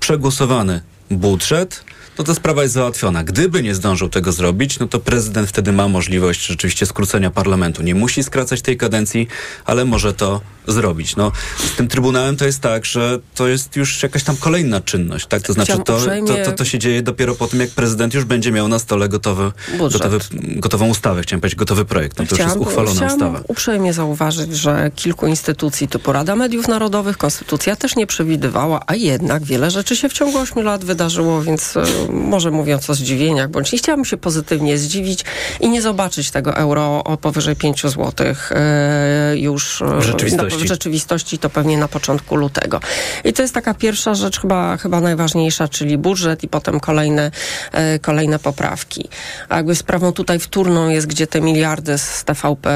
[0.00, 1.84] przegłosowany budżet,
[2.18, 3.24] no to sprawa jest załatwiona.
[3.24, 7.82] Gdyby nie zdążył tego zrobić, no to prezydent wtedy ma możliwość rzeczywiście skrócenia parlamentu.
[7.82, 9.28] Nie musi skracać tej kadencji,
[9.64, 11.16] ale może to zrobić.
[11.16, 11.32] No,
[11.72, 15.42] z tym Trybunałem to jest tak, że to jest już jakaś tam kolejna czynność, tak?
[15.42, 18.52] To znaczy to, to, to, to się dzieje dopiero po tym, jak prezydent już będzie
[18.52, 20.18] miał na stole gotowy, gotowy,
[20.56, 22.18] gotową ustawę, chciałem powiedzieć, gotowy projekt.
[22.18, 23.40] No to chciałam, już jest uchwalona ustawa.
[23.48, 29.44] uprzejmie zauważyć, że kilku instytucji typu Rada Mediów Narodowych, Konstytucja też nie przewidywała, a jednak
[29.44, 33.72] wiele rzeczy się w ciągu ośmiu lat wydarzyło, więc e, może mówiąc o zdziwieniach, bądź
[33.72, 35.24] nie chciałabym się pozytywnie zdziwić
[35.60, 41.38] i nie zobaczyć tego euro o powyżej 5 zł e, już w rzeczywistości w rzeczywistości
[41.38, 42.80] to pewnie na początku lutego.
[43.24, 47.30] I to jest taka pierwsza rzecz chyba, chyba najważniejsza, czyli budżet i potem kolejne,
[47.72, 49.08] e, kolejne poprawki.
[49.48, 52.70] A jakby sprawą tutaj wtórną jest, gdzie te miliardy z TVP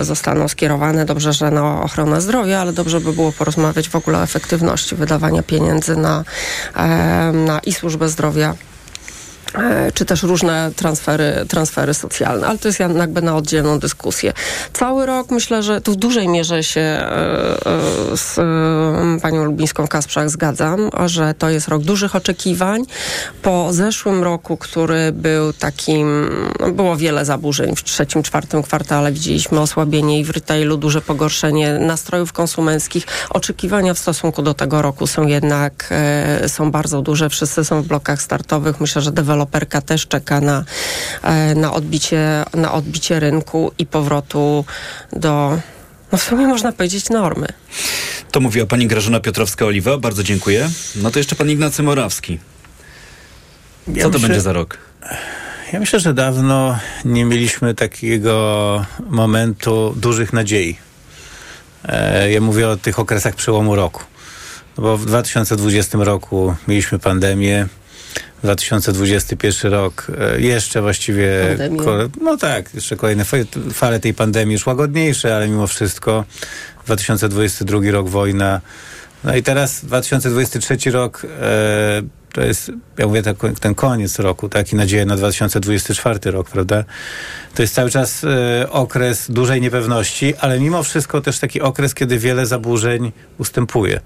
[0.00, 1.04] e, zostaną skierowane.
[1.04, 5.42] Dobrze, że na ochronę zdrowia, ale dobrze by było porozmawiać w ogóle o efektywności wydawania
[5.42, 6.24] pieniędzy na,
[6.76, 8.67] e, na i służbę zdrowia E,
[9.94, 14.32] czy też różne transfery, transfery socjalne, ale to jest jakby na oddzielną dyskusję.
[14.72, 17.06] Cały rok myślę, że tu w dużej mierze się e,
[17.66, 18.34] e, z
[19.22, 22.82] panią Lubińską Kasprzak zgadzam, że to jest rok dużych oczekiwań.
[23.42, 26.30] Po zeszłym roku, który był takim,
[26.60, 31.78] no, było wiele zaburzeń w trzecim, czwartym kwartale widzieliśmy osłabienie i w retailu duże pogorszenie
[31.78, 33.06] nastrojów konsumenckich.
[33.30, 35.94] Oczekiwania w stosunku do tego roku są jednak
[36.46, 37.28] są bardzo duże.
[37.28, 38.80] Wszyscy są w blokach startowych.
[38.80, 40.64] Myślę, że deweloperzy deweloperka też czeka na,
[41.22, 44.64] e, na, odbicie, na odbicie rynku i powrotu
[45.12, 45.58] do,
[46.12, 47.46] no w sumie można powiedzieć, normy.
[48.30, 50.00] To mówiła pani Grażyna Piotrowska-Oliwa.
[50.00, 50.70] Bardzo dziękuję.
[50.96, 52.38] No to jeszcze pan Ignacy Morawski.
[53.86, 54.78] Co ja to myślę, będzie za rok?
[55.72, 60.78] Ja myślę, że dawno nie mieliśmy takiego momentu dużych nadziei.
[61.84, 64.02] E, ja mówię o tych okresach przełomu roku.
[64.78, 67.66] No bo w 2020 roku mieliśmy pandemię,
[68.42, 71.56] 2021 rok e, jeszcze właściwie,
[72.20, 73.24] no tak, jeszcze kolejne
[73.72, 76.24] fale tej pandemii już łagodniejsze, ale mimo wszystko
[76.86, 78.60] 2022 rok wojna.
[79.24, 82.02] No i teraz 2023 rok e,
[82.38, 83.22] to jest, ja mówię,
[83.60, 86.84] ten, koniec roku, tak, i nadzieja na 2024 rok, prawda?
[87.54, 92.18] To jest cały czas e, okres dużej niepewności, ale mimo wszystko też taki okres, kiedy
[92.18, 94.00] wiele zaburzeń ustępuje.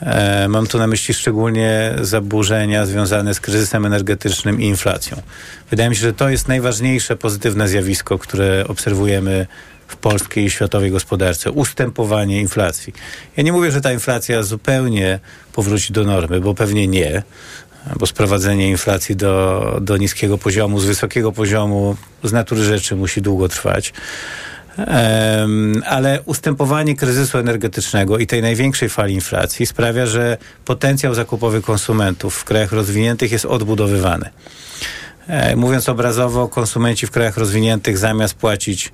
[0.00, 5.22] E, mam tu na myśli szczególnie zaburzenia związane z kryzysem energetycznym i inflacją.
[5.70, 9.46] Wydaje mi się, że to jest najważniejsze pozytywne zjawisko, które obserwujemy
[9.88, 11.50] w polskiej i światowej gospodarce.
[11.50, 12.92] Ustępowanie inflacji.
[13.36, 15.20] Ja nie mówię, że ta inflacja zupełnie
[15.52, 17.22] powróci do normy, bo pewnie nie,
[17.98, 23.48] bo sprowadzenie inflacji do, do niskiego poziomu, z wysokiego poziomu z natury rzeczy musi długo
[23.48, 23.92] trwać.
[24.78, 32.34] Um, ale ustępowanie kryzysu energetycznego i tej największej fali inflacji sprawia, że potencjał zakupowy konsumentów
[32.34, 34.30] w krajach rozwiniętych jest odbudowywany.
[35.26, 38.92] E, mówiąc obrazowo, konsumenci w krajach rozwiniętych zamiast płacić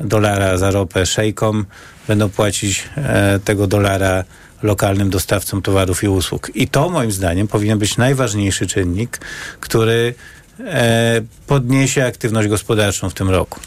[0.00, 1.66] dolara za ropę szejkom,
[2.08, 4.24] będą płacić e, tego dolara
[4.62, 6.50] lokalnym dostawcom towarów i usług.
[6.54, 9.18] I to moim zdaniem powinien być najważniejszy czynnik,
[9.60, 10.14] który
[10.60, 13.60] e, podniesie aktywność gospodarczą w tym roku.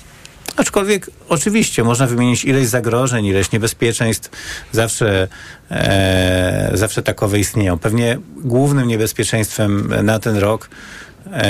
[0.56, 4.30] Aczkolwiek oczywiście można wymienić ileś zagrożeń, ileś niebezpieczeństw.
[4.72, 5.28] Zawsze,
[5.72, 7.80] e, zawsze takowe istnieją.
[7.80, 10.70] Pewnie głównym niebezpieczeństwem na ten rok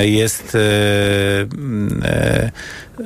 [0.00, 0.58] jest e,
[2.04, 2.50] e,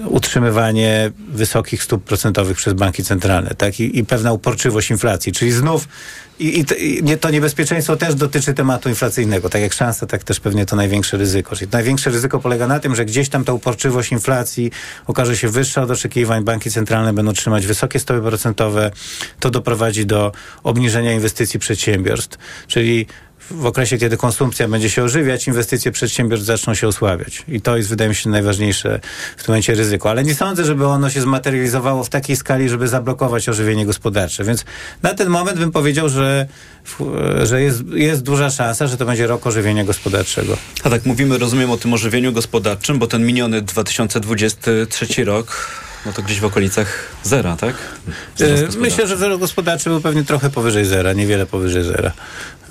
[0.07, 3.81] utrzymywanie wysokich stóp procentowych przez banki centralne, tak?
[3.81, 5.88] I, i pewna uporczywość inflacji, czyli znów
[6.38, 9.48] i, i, to niebezpieczeństwo też dotyczy tematu inflacyjnego.
[9.48, 11.57] Tak jak szansa, tak też pewnie to największe ryzyko.
[11.57, 14.70] Czyli największe ryzyko polega na tym, że gdzieś tam ta uporczywość inflacji
[15.07, 16.44] okaże się wyższa od oczekiwań.
[16.44, 18.90] Banki centralne będą trzymać wysokie stopy procentowe.
[19.40, 22.38] To doprowadzi do obniżenia inwestycji przedsiębiorstw.
[22.66, 23.07] Czyli
[23.51, 27.44] w okresie, kiedy konsumpcja będzie się ożywiać, inwestycje przedsiębiorstw zaczną się osłabiać.
[27.48, 29.01] I to jest, wydaje mi się, najważniejsze
[29.37, 30.11] w tym momencie ryzyko.
[30.11, 34.44] Ale nie sądzę, żeby ono się zmaterializowało w takiej skali, żeby zablokować ożywienie gospodarcze.
[34.44, 34.64] Więc
[35.03, 36.46] na ten moment bym powiedział, że,
[37.42, 40.57] że jest, jest duża szansa, że to będzie rok ożywienia gospodarczego.
[40.85, 45.70] A tak mówimy, rozumiem, o tym ożywieniu gospodarczym, bo ten miniony 2023 rok,
[46.06, 46.87] no to gdzieś w okolicach
[47.22, 47.74] zera, tak?
[48.40, 48.78] E, gospodarczy.
[48.78, 52.12] Myślę, że wzrost gospodarczy był pewnie trochę powyżej zera, niewiele powyżej zera.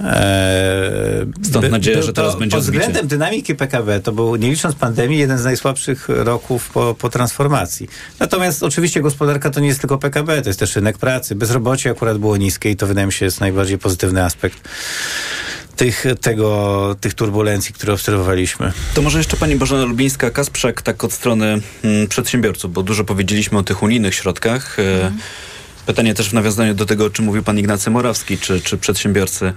[0.01, 2.79] E, Stąd by- nadzieja, że to teraz będzie Pod odbicie.
[2.79, 7.87] względem dynamiki PKB to był, nie licząc pandemii, jeden z najsłabszych roków po, po transformacji.
[8.19, 11.35] Natomiast oczywiście gospodarka to nie jest tylko PKB, to jest też rynek pracy.
[11.35, 14.69] Bezrobocie akurat było niskie i to wydaje mi się jest najbardziej pozytywny aspekt
[15.77, 18.73] tych, tego, tych turbulencji, które obserwowaliśmy.
[18.93, 23.57] To może jeszcze pani Bożena Lubińska, Kasprzak, tak od strony mm, przedsiębiorców, bo dużo powiedzieliśmy
[23.57, 24.79] o tych unijnych środkach.
[24.79, 25.11] E,
[25.87, 29.53] Pytanie też w nawiązaniu do tego, o czym mówił pan Ignacy Morawski, czy, czy przedsiębiorcy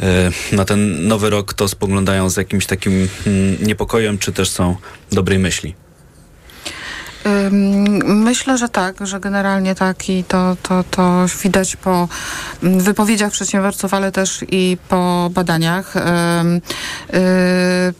[0.00, 4.76] e, na ten nowy rok to spoglądają z jakimś takim mm, niepokojem, czy też są
[5.12, 5.74] dobrej myśli?
[8.04, 12.08] Myślę, że tak, że generalnie tak i to, to, to widać po
[12.62, 15.96] mm, wypowiedziach przedsiębiorców, ale też i po badaniach.
[15.96, 16.00] Y,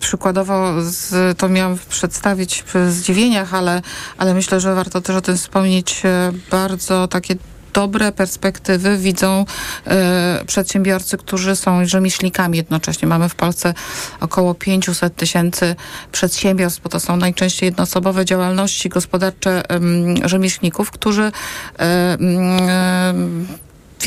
[0.00, 3.82] Przykładowo z, to miałam przedstawić w zdziwieniach, ale,
[4.18, 6.02] ale myślę, że warto też o tym wspomnieć.
[6.04, 7.36] e, Bardzo takie
[7.78, 9.44] dobre perspektywy widzą
[9.86, 13.08] e, przedsiębiorcy, którzy są rzemieślnikami jednocześnie.
[13.08, 13.74] Mamy w Polsce
[14.20, 15.76] około 500 tysięcy
[16.12, 21.32] przedsiębiorstw, bo to są najczęściej jednoosobowe działalności gospodarcze em, rzemieślników, którzy
[21.78, 23.46] em,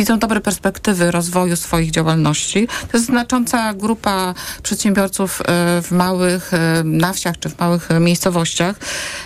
[0.02, 2.68] widzą dobre perspektywy rozwoju swoich działalności.
[2.68, 4.34] To jest znacząca grupa
[4.64, 5.46] przedsiębiorców e,
[5.82, 8.76] w małych, e, na wsiach czy w małych miejscowościach.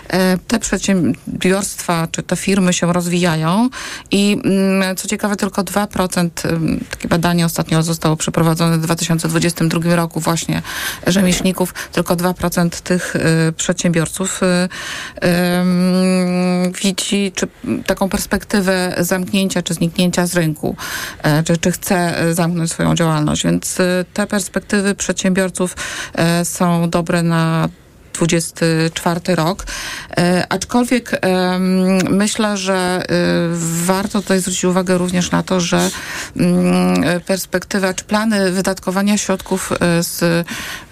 [0.08, 3.70] E, Te przedsiębiorstwa czy te firmy się rozwijają
[4.12, 10.20] i mm, co ciekawe tylko 2%, ym, takie badanie ostatnio zostało przeprowadzone w 2022 roku
[10.20, 10.62] właśnie
[11.08, 13.16] rzemieślników, tylko 2% tych
[13.58, 14.42] przedsiębiorców
[15.24, 17.48] ym, widzi czy,
[17.86, 20.65] taką perspektywę zamknięcia czy zniknięcia z rynku,
[21.24, 23.44] e, czy, czy chce e, zamknąć swoją działalność.
[23.44, 25.76] Więc y, te perspektywy przedsiębiorców
[26.14, 27.70] e, są dobre na
[28.14, 29.66] 24 rok.
[30.18, 31.22] E, aczkolwiek
[32.10, 33.04] myślę, że
[33.86, 35.90] warto tutaj zwrócić uwagę również na to, że
[36.38, 40.48] mm, perspektywa czy plany wydatkowania środków e, z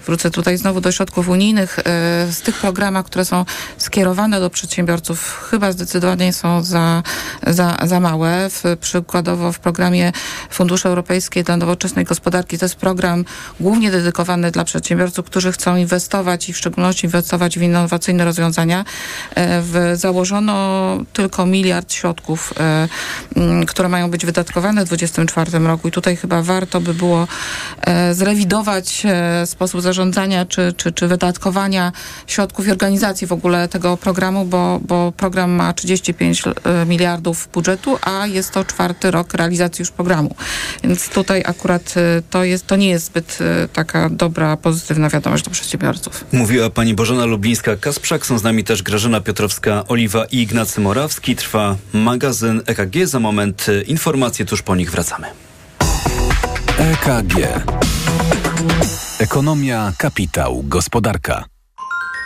[0.05, 1.83] wrócę tutaj znowu do środków unijnych, e,
[2.31, 3.45] z tych programach, które są
[3.77, 7.03] skierowane do przedsiębiorców, chyba zdecydowanie są za,
[7.47, 8.49] za, za małe.
[8.49, 10.11] W, przykładowo w programie
[10.49, 13.25] Fundusze Europejskie dla Nowoczesnej Gospodarki to jest program
[13.59, 18.85] głównie dedykowany dla przedsiębiorców, którzy chcą inwestować i w szczególności inwestować w innowacyjne rozwiązania.
[19.35, 20.53] E, W, założono
[21.13, 22.87] tylko miliard środków, e,
[23.67, 27.27] które mają być wydatkowane w 2024 roku i tutaj chyba warto by było
[28.11, 29.03] zrewidować
[29.45, 29.92] sposób zarządzania
[30.49, 31.91] czy, czy, czy wydatkowania
[32.27, 37.97] środków i organizacji w ogóle tego programu, bo, bo program ma 35 e, miliardów budżetu,
[38.01, 40.35] a jest to czwarty rok realizacji już programu.
[40.83, 45.43] Więc tutaj akurat e, to, jest, to nie jest zbyt e, taka dobra, pozytywna wiadomość
[45.43, 46.25] do przedsiębiorców.
[46.31, 51.35] Mówiła pani Bożena Lublińska-Kasprzak, są z nami też Grażyna Piotrowska-Oliwa i Ignacy Morawski.
[51.35, 53.07] Trwa magazyn EKG.
[53.07, 55.27] Za moment informacje, tuż po nich wracamy.
[56.77, 57.35] EKG.
[59.23, 61.45] Ekonomia, kapitał, gospodarka.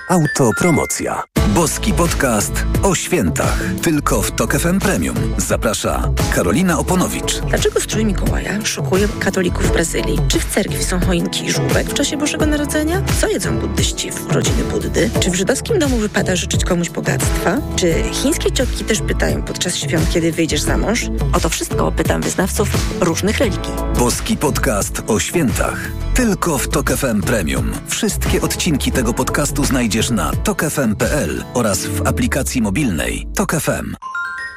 [0.09, 1.23] Autopromocja.
[1.47, 3.59] Boski podcast o świętach.
[3.81, 5.15] Tylko w Tok FM Premium.
[5.37, 7.39] Zaprasza Karolina Oponowicz.
[7.39, 10.19] Dlaczego strój Mikołaja szokuje katolików w Brazylii?
[10.27, 13.03] Czy w cerkwi są choinki i żółbek w czasie Bożego Narodzenia?
[13.21, 15.09] Co jedzą buddyści w rodziny Buddy?
[15.19, 17.57] Czy w żydowskim domu wypada życzyć komuś bogactwa?
[17.75, 21.05] Czy chińskie ciotki też pytają podczas świąt, kiedy wyjdziesz za mąż?
[21.33, 22.69] O to wszystko pytam wyznawców
[23.01, 23.73] różnych religii.
[23.99, 26.06] Boski podcast o świętach.
[26.17, 27.71] Tylko w Tok FM Premium.
[27.87, 33.95] Wszystkie odcinki tego podcastu znajdziesz na tokefm.pl oraz w aplikacji mobilnej Tok FM.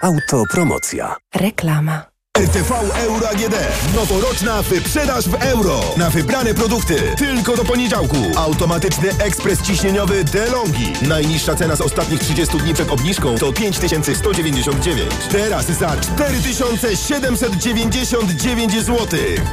[0.03, 1.17] Autopromocja.
[1.35, 2.10] Reklama.
[2.41, 3.55] RTV Euro AGD.
[3.95, 5.81] Noworoczna wyprzedaż w euro.
[5.97, 6.95] Na wybrane produkty.
[7.19, 8.17] Tylko do poniedziałku.
[8.37, 10.93] Automatyczny ekspres ciśnieniowy DeLonghi.
[11.03, 15.11] Najniższa cena z ostatnich 30 dni przed obniżką to 5199.
[15.33, 19.09] Teraz za 4799 zł.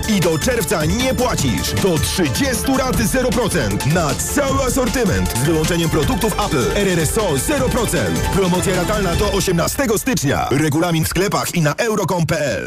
[0.10, 1.74] I do czerwca nie płacisz.
[1.84, 2.46] Do 30
[2.78, 5.38] rat 0% na cały asortyment.
[5.38, 6.72] Z wyłączeniem produktów Apple.
[6.76, 7.98] RRSO 0%.
[8.34, 10.48] Promocja ratalna do 18 stycznia.
[10.52, 12.67] Regulamin w sklepach i na euro.com.pl.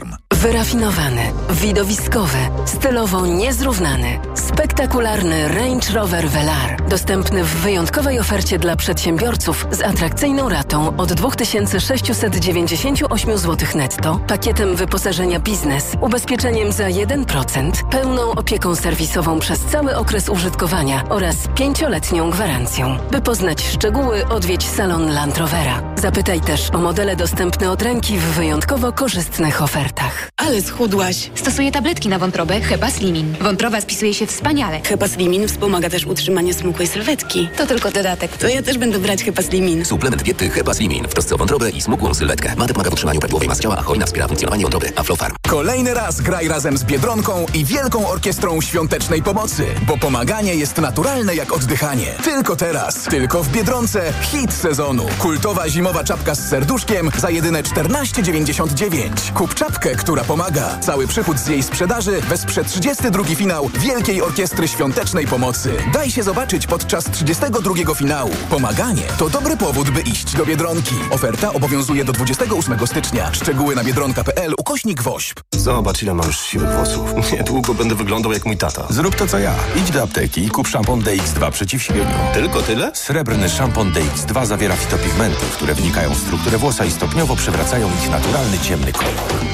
[0.33, 6.87] Wyrafinowany, widowiskowy, stylowo niezrównany, spektakularny Range Rover Velar.
[6.89, 15.39] Dostępny w wyjątkowej ofercie dla przedsiębiorców z atrakcyjną ratą od 2698 zł netto, pakietem wyposażenia
[15.39, 22.97] biznes, ubezpieczeniem za 1%, pełną opieką serwisową przez cały okres użytkowania oraz pięcioletnią gwarancją.
[23.11, 25.90] By poznać szczegóły, odwiedź salon Land Rovera.
[26.01, 30.29] Zapytaj też o modele dostępne od ręki w wyjątkowo korzystnych ofertach.
[30.37, 31.31] Ale schudłaś.
[31.35, 33.35] Stosuję tabletki na wątrobę Hepa Slimin.
[33.41, 34.81] Wątroba spisuje się wspaniale.
[34.81, 37.49] Hepa Slimin wspomaga też utrzymanie smukłej sylwetki.
[37.57, 38.37] To tylko dodatek.
[38.37, 39.85] To ja też będę brać Hepa Slimin.
[39.85, 42.55] Suplement diety Hepa Slimin w trosce o wątrobę i smukłą sylwetkę.
[42.57, 44.91] Mate pomaga w utrzymaniu prawidłowej masy ciała, a hojna wspiera funkcjonowanie wątroby.
[44.95, 45.35] Aflofarm.
[45.47, 51.35] Kolejny raz graj razem z Biedronką i Wielką Orkiestrą Świątecznej Pomocy, bo pomaganie jest naturalne
[51.35, 52.07] jak oddychanie.
[52.23, 55.05] Tylko teraz, tylko w Biedronce hit sezonu.
[55.19, 59.33] Kultowa zimowa czapka z serduszkiem za jedyne 14,99.
[59.33, 60.77] Kup czapkę, która pomaga.
[60.79, 65.73] Cały przychód z jej sprzedaży wesprze 32 finał Wielkiej Orkiestry Świątecznej Pomocy.
[65.93, 68.31] Daj się zobaczyć podczas 32 finału.
[68.49, 70.95] Pomaganie to dobry powód, by iść do Biedronki.
[71.11, 73.33] Oferta obowiązuje do 28 stycznia.
[73.33, 75.41] Szczegóły na biedronka.pl ukośnik WOŚP.
[75.55, 77.13] Zobacz, ile mam już siwych włosów.
[77.33, 78.87] Niedługo będę wyglądał jak mój tata.
[78.89, 79.53] Zrób to, co ja.
[79.75, 82.15] Idź do apteki i kup szampon DX2 przeciw siwieniu.
[82.33, 82.91] Tylko tyle?
[82.95, 88.59] Srebrny szampon DX2 zawiera fitopigmenty, które wnikają w strukturę włosa i stopniowo przewracają ich naturalny,
[88.59, 89.13] ciemny kolor.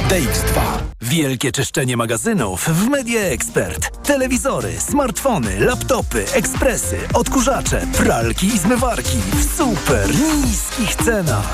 [0.10, 0.62] DX2.
[1.02, 4.04] Wielkie czyszczenie magazynów w Media Expert.
[4.04, 10.10] Telewizory, smartfony, laptopy, ekspresy, odkurzacze, pralki i zmywarki w super
[10.44, 11.54] niskich cenach.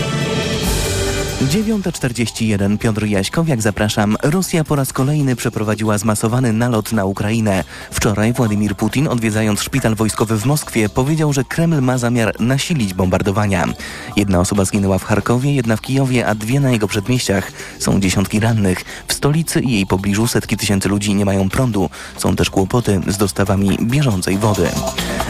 [1.41, 4.17] 9.41 Piotr Jaśkowiak, zapraszam.
[4.23, 7.63] Rosja po raz kolejny przeprowadziła zmasowany nalot na Ukrainę.
[7.91, 13.67] Wczoraj Władimir Putin, odwiedzając szpital wojskowy w Moskwie, powiedział, że Kreml ma zamiar nasilić bombardowania.
[14.15, 17.51] Jedna osoba zginęła w Charkowie, jedna w Kijowie, a dwie na jego przedmieściach.
[17.79, 18.85] Są dziesiątki rannych.
[19.07, 21.89] W stolicy i jej pobliżu setki tysięcy ludzi nie mają prądu.
[22.17, 24.67] Są też kłopoty z dostawami bieżącej wody.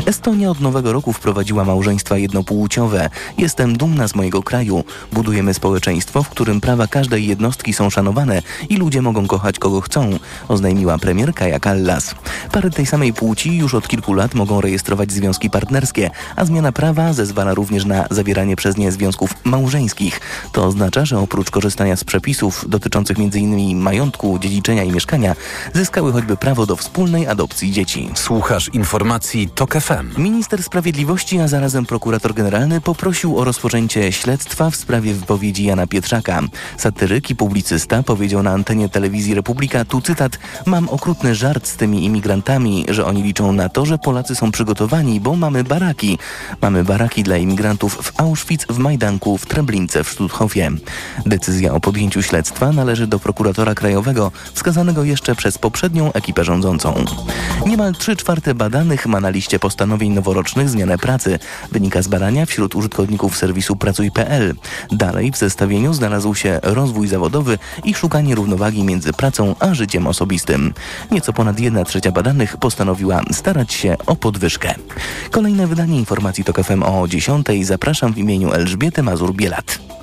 [0.05, 3.09] Estonia od nowego roku wprowadziła małżeństwa jednopłciowe.
[3.37, 4.83] Jestem dumna z mojego kraju.
[5.11, 10.19] Budujemy społeczeństwo w którym prawa każdej jednostki są szanowane i ludzie mogą kochać kogo chcą,
[10.47, 12.15] oznajmiła premier Kaja Kallas.
[12.51, 17.13] Pary tej samej płci już od kilku lat mogą rejestrować związki partnerskie, a zmiana prawa
[17.13, 20.19] zezwala również na zawieranie przez nie związków małżeńskich.
[20.51, 23.79] To oznacza, że oprócz korzystania z przepisów dotyczących m.in.
[23.79, 25.35] majątku, dziedziczenia i mieszkania,
[25.73, 28.09] zyskały choćby prawo do wspólnej adopcji dzieci.
[28.15, 30.21] Słuchasz informacji TOK FM.
[30.21, 36.41] Minister Sprawiedliwości, a zarazem prokurator generalny poprosił o rozpoczęcie śledztwa w sprawie wypowiedzi Jana Pietrzaka.
[36.77, 42.05] Satyryk i publicysta powiedział na antenie telewizji Republika, tu cytat, mam okrutny żart z tymi
[42.05, 46.17] imigrantami, że oni liczą na to, że Polacy są przygotowani, bo mamy baraki.
[46.61, 50.71] Mamy baraki dla imigrantów w Auschwitz, w Majdanku, w Treblince, w Stutthoфie.
[51.25, 57.05] Decyzja o podjęciu śledztwa należy do prokuratora krajowego, wskazanego jeszcze przez poprzednią ekipę rządzącą.
[57.65, 61.39] Niemal 3 czwarte badanych ma na liście postanowień noworocznych zmianę pracy.
[61.71, 64.55] Wynika z badania wśród użytkowników serwisu Pracuj.pl.
[64.91, 70.73] Dalej w zestawieniu znalazł się rozwój zawodowy i szukanie równowagi między pracą a życiem osobistym.
[71.11, 74.75] Nieco ponad jedna trzecia badanych postanowiła starać się o podwyżkę.
[75.31, 77.47] Kolejne wydanie informacji TOK FM o 10.
[77.61, 80.00] Zapraszam w imieniu Elżbiety Mazur-Bielat.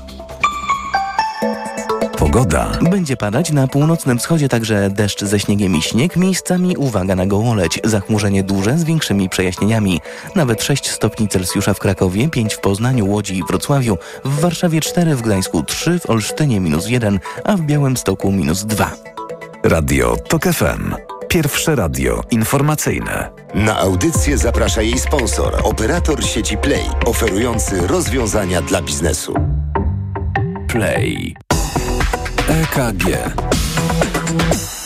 [2.18, 2.70] Pogoda.
[2.90, 7.80] Będzie padać na północnym wschodzie także deszcz ze śniegiem i śnieg, miejscami uwaga na gołoleć,
[7.84, 10.00] zachmurzenie duże z większymi przejaśnieniami.
[10.34, 15.16] Nawet 6 stopni Celsjusza w Krakowie, 5 w Poznaniu, Łodzi i Wrocławiu, w Warszawie 4,
[15.16, 18.90] w Gdańsku 3, w Olsztynie minus 1, a w Białymstoku minus 2.
[19.64, 20.94] Radio TOK FM.
[21.28, 23.30] Pierwsze radio informacyjne.
[23.54, 29.34] Na audycję zaprasza jej sponsor, operator sieci Play, oferujący rozwiązania dla biznesu.
[30.68, 31.47] Play.
[32.58, 33.04] EKG.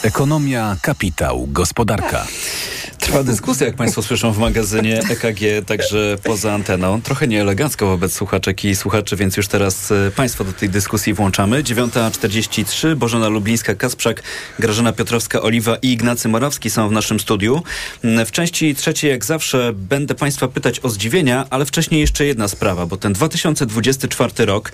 [0.03, 2.27] Ekonomia, kapitał, gospodarka.
[2.99, 7.03] Trwa dyskusja, jak Państwo słyszą w magazynie EKG, także poza anteną.
[7.03, 11.63] Trochę nieelegancko wobec słuchaczek i słuchaczy, więc już teraz e, Państwa do tej dyskusji włączamy.
[11.63, 14.15] 9.43, Bożena Lublińska-Kasprzak,
[14.59, 17.63] Grażyna Piotrowska-Oliwa i Ignacy Morawski są w naszym studiu.
[18.05, 22.49] Mm, W części trzeciej, jak zawsze, będę Państwa pytać o zdziwienia, ale wcześniej jeszcze jedna
[22.49, 24.73] sprawa, bo ten 2024 rok,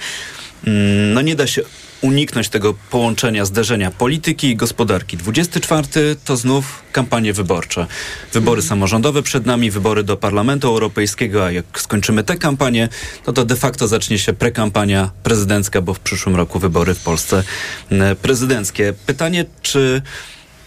[1.14, 1.62] no nie da się
[2.00, 5.16] uniknąć tego połączenia, zderzenia polityki i gospodarki.
[5.16, 7.86] 24 to znów kampanie wyborcze.
[8.32, 12.88] Wybory samorządowe przed nami, wybory do Parlamentu Europejskiego, a jak skończymy tę kampanię,
[13.26, 17.42] no to de facto zacznie się prekampania prezydencka, bo w przyszłym roku wybory w Polsce
[17.90, 18.94] mm, prezydenckie.
[19.06, 20.02] Pytanie, czy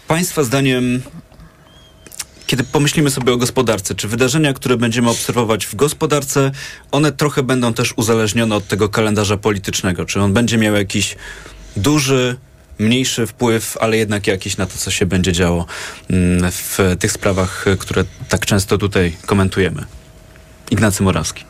[0.08, 1.02] Państwa zdaniem
[2.46, 6.50] kiedy pomyślimy sobie o gospodarce, czy wydarzenia, które będziemy obserwować w gospodarce,
[6.90, 10.04] one trochę będą też uzależnione od tego kalendarza politycznego?
[10.04, 11.16] Czy on będzie miał jakiś
[11.76, 12.36] duży,
[12.78, 15.66] mniejszy wpływ, ale jednak jakiś na to, co się będzie działo
[16.10, 19.84] mm, w tych sprawach, które tak często tutaj komentujemy?
[20.70, 21.44] Ignacy Morawski.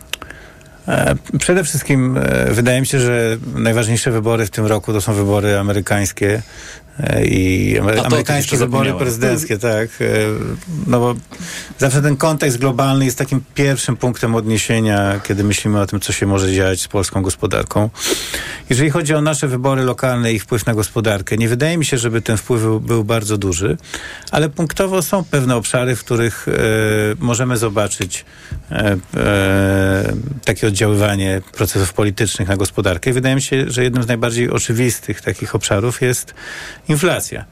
[0.89, 5.15] E, Przede wszystkim e, wydaje mi się, że najważniejsze wybory w tym roku to są
[5.15, 6.43] wybory amerykańskie
[7.25, 9.89] i amery- amerykańskie wybory prezydenckie, tak.
[10.01, 10.05] e,
[10.87, 11.15] No bo
[11.79, 16.27] zawsze ten kontekst globalny jest takim pierwszym punktem odniesienia, kiedy myślimy o tym, co się
[16.27, 17.91] może dziać z polską gospodarką.
[18.71, 21.99] Jeżeli chodzi o nasze wybory lokalne i ich wpływ na gospodarkę, nie wydaje mi się,
[21.99, 23.77] żeby ten wpływ był, był bardzo duży,
[24.31, 26.53] ale punktowo są pewne obszary, w których e,
[27.19, 28.25] możemy zobaczyć
[28.71, 30.13] e, e,
[30.45, 33.11] takie oddziaływanie procesów politycznych na gospodarkę.
[33.11, 36.35] I wydaje mi się, że jednym z najbardziej oczywistych takich obszarów jest
[36.89, 37.45] inflacja.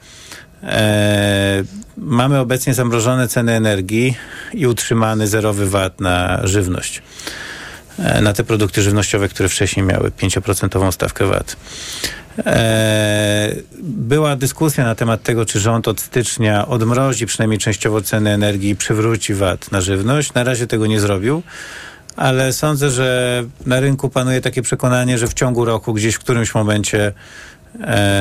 [0.63, 1.63] E,
[1.97, 4.17] mamy obecnie zamrożone ceny energii
[4.53, 7.01] i utrzymany zerowy VAT na żywność.
[7.99, 11.55] E, na te produkty żywnościowe, które wcześniej miały 5% stawkę VAT.
[12.45, 18.69] E, była dyskusja na temat tego, czy rząd od stycznia odmrozi przynajmniej częściowo ceny energii
[18.69, 20.33] i przywróci VAT na żywność.
[20.33, 21.43] Na razie tego nie zrobił.
[22.15, 26.55] Ale sądzę, że na rynku panuje takie przekonanie, że w ciągu roku, gdzieś w którymś
[26.55, 27.13] momencie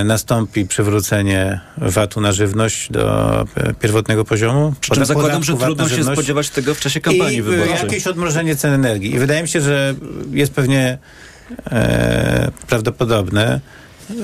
[0.05, 4.75] nastąpi przywrócenie VAT-u na żywność do e, pierwotnego poziomu.
[4.81, 7.77] Przy czym zakładam, że trudno się spodziewać tego w czasie kampanii I, y, wyborczej.
[7.83, 9.15] jakieś odmrożenie cen energii.
[9.15, 9.95] I wydaje mi się, że
[10.31, 10.99] jest pewnie
[11.71, 13.61] e, prawdopodobne,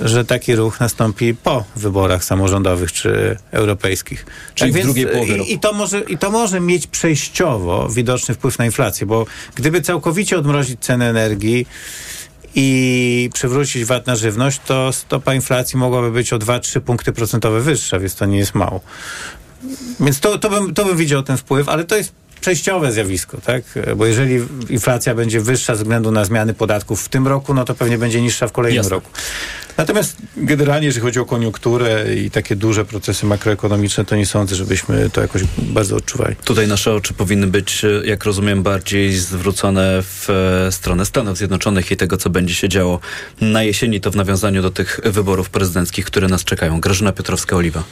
[0.02, 4.26] że taki ruch nastąpi po wyborach samorządowych czy europejskich.
[4.54, 8.64] Czyli w drugiej połowie i, to może, I to może mieć przejściowo widoczny wpływ na
[8.64, 11.66] inflację, bo gdyby całkowicie odmrozić ceny energii
[12.56, 17.98] i przywrócić VAT na żywność, to stopa inflacji mogłaby być o 2-3 punkty procentowe wyższa,
[17.98, 18.80] więc to nie jest mało.
[20.00, 23.62] Więc to, to, bym, to bym widział ten wpływ, ale to jest przejściowe zjawisko, tak?
[23.96, 27.74] Bo jeżeli inflacja będzie wyższa ze względu na zmiany podatków w tym roku, no to
[27.74, 28.90] pewnie będzie niższa w kolejnym Jasne.
[28.90, 29.10] roku.
[29.76, 35.10] Natomiast generalnie, jeżeli chodzi o koniunkturę i takie duże procesy makroekonomiczne, to nie sądzę, żebyśmy
[35.10, 36.36] to jakoś bardzo odczuwali.
[36.44, 41.96] Tutaj nasze oczy powinny być, jak rozumiem, bardziej zwrócone w e, stronę Stanów Zjednoczonych i
[41.96, 43.00] tego, co będzie się działo
[43.40, 46.80] na jesieni, to w nawiązaniu do tych wyborów prezydenckich, które nas czekają.
[46.80, 47.82] Grażyna Piotrowska-Oliwa.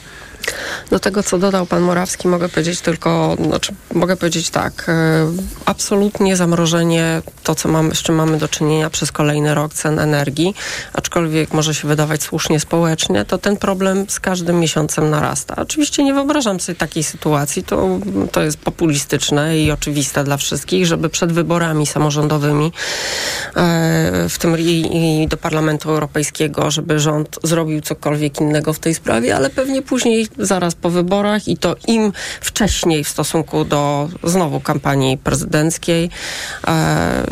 [0.89, 5.27] Do tego, co dodał pan Morawski, mogę powiedzieć tylko, znaczy, mogę powiedzieć tak, e,
[5.65, 10.55] absolutnie zamrożenie to, co mamy, z czym mamy do czynienia przez kolejny rok cen energii,
[10.93, 15.55] aczkolwiek może się wydawać słusznie społecznie, to ten problem z każdym miesiącem narasta.
[15.55, 17.99] Oczywiście nie wyobrażam sobie takiej sytuacji, to,
[18.31, 22.71] to jest populistyczne i oczywiste dla wszystkich, żeby przed wyborami samorządowymi,
[23.55, 28.93] e, w tym i, i do Parlamentu Europejskiego, żeby rząd zrobił cokolwiek innego w tej
[28.93, 34.59] sprawie, ale pewnie później, zaraz po wyborach i to im wcześniej w stosunku do znowu
[34.59, 36.09] kampanii prezydenckiej,
[36.67, 37.23] e,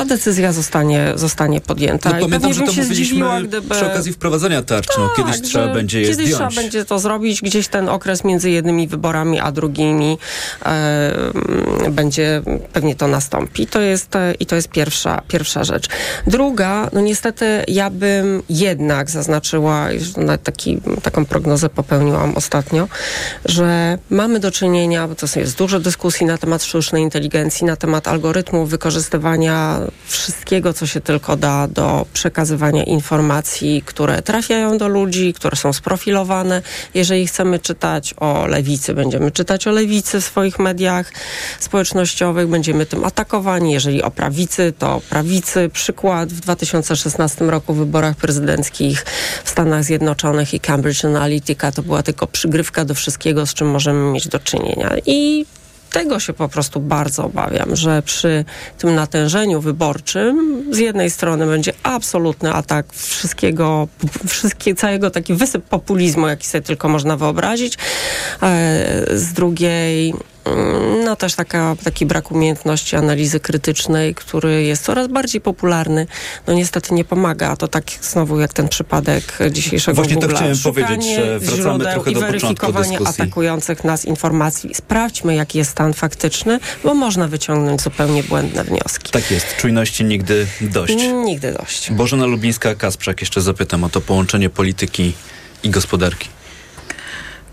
[0.00, 2.10] ta decyzja zostanie, zostanie podjęta.
[2.10, 3.74] No, pamiętam, że to się mówiliśmy zdziwiła, gdyby...
[3.74, 4.98] przy okazji wprowadzania tarcz.
[4.98, 6.34] no, Tak, kiedyś trzeba będzie je kiedyś zdjąć.
[6.34, 7.40] trzeba będzie to zrobić.
[7.42, 10.18] Gdzieś ten okres między jednymi wyborami a drugimi
[10.66, 11.12] e,
[11.90, 12.42] będzie,
[12.72, 13.66] pewnie to nastąpi.
[13.66, 15.88] To jest, e, I to jest pierwsza, pierwsza rzecz.
[16.26, 22.88] Druga, no niestety ja bym jednak zaznaczyła, już nawet taki, taką prognozę popełniłam ostatnio,
[23.44, 28.08] że mamy do czynienia, bo to jest dużo dyskusji na temat sztucznej inteligencji, na temat
[28.08, 35.56] algorytmów wykorzystywania wszystkiego, co się tylko da do przekazywania informacji, które trafiają do ludzi, które
[35.56, 36.62] są sprofilowane.
[36.94, 41.12] Jeżeli chcemy czytać o lewicy, będziemy czytać o lewicy w swoich mediach
[41.60, 43.72] społecznościowych, będziemy tym atakowani.
[43.72, 45.70] Jeżeli o prawicy, to prawicy.
[45.72, 49.04] Przykład w 2016 roku w wyborach prezydenckich
[49.44, 54.12] w Stanach Zjednoczonych i Cambridge Analytica to była tylko przygrywka do wszystkiego, z czym możemy
[54.12, 54.90] mieć do czynienia.
[55.06, 55.46] I
[55.92, 58.44] tego się po prostu bardzo obawiam, że przy
[58.78, 63.88] tym natężeniu wyborczym z jednej strony będzie absolutny atak wszystkiego,
[64.28, 67.78] wszystkie, całego taki wysyp populizmu, jaki sobie tylko można wyobrazić.
[68.42, 70.14] E, z drugiej
[71.04, 76.06] no też taka, taki brak umiejętności analizy krytycznej, który jest coraz bardziej popularny,
[76.46, 77.56] no niestety nie pomaga.
[77.56, 80.34] To tak znowu jak ten przypadek dzisiejszego Właśnie to Google'a.
[80.34, 84.74] chciałem Szukanie powiedzieć, że wracamy trochę i do początku weryfikowanie atakujących nas informacji.
[84.74, 89.12] Sprawdźmy, jaki jest stan faktyczny, bo można wyciągnąć zupełnie błędne wnioski.
[89.12, 90.96] Tak jest, czujności nigdy dość.
[91.24, 91.90] Nigdy dość.
[91.92, 95.12] Bożena Lubińska-Kasprzak, jeszcze zapytam o to połączenie polityki
[95.62, 96.28] i gospodarki.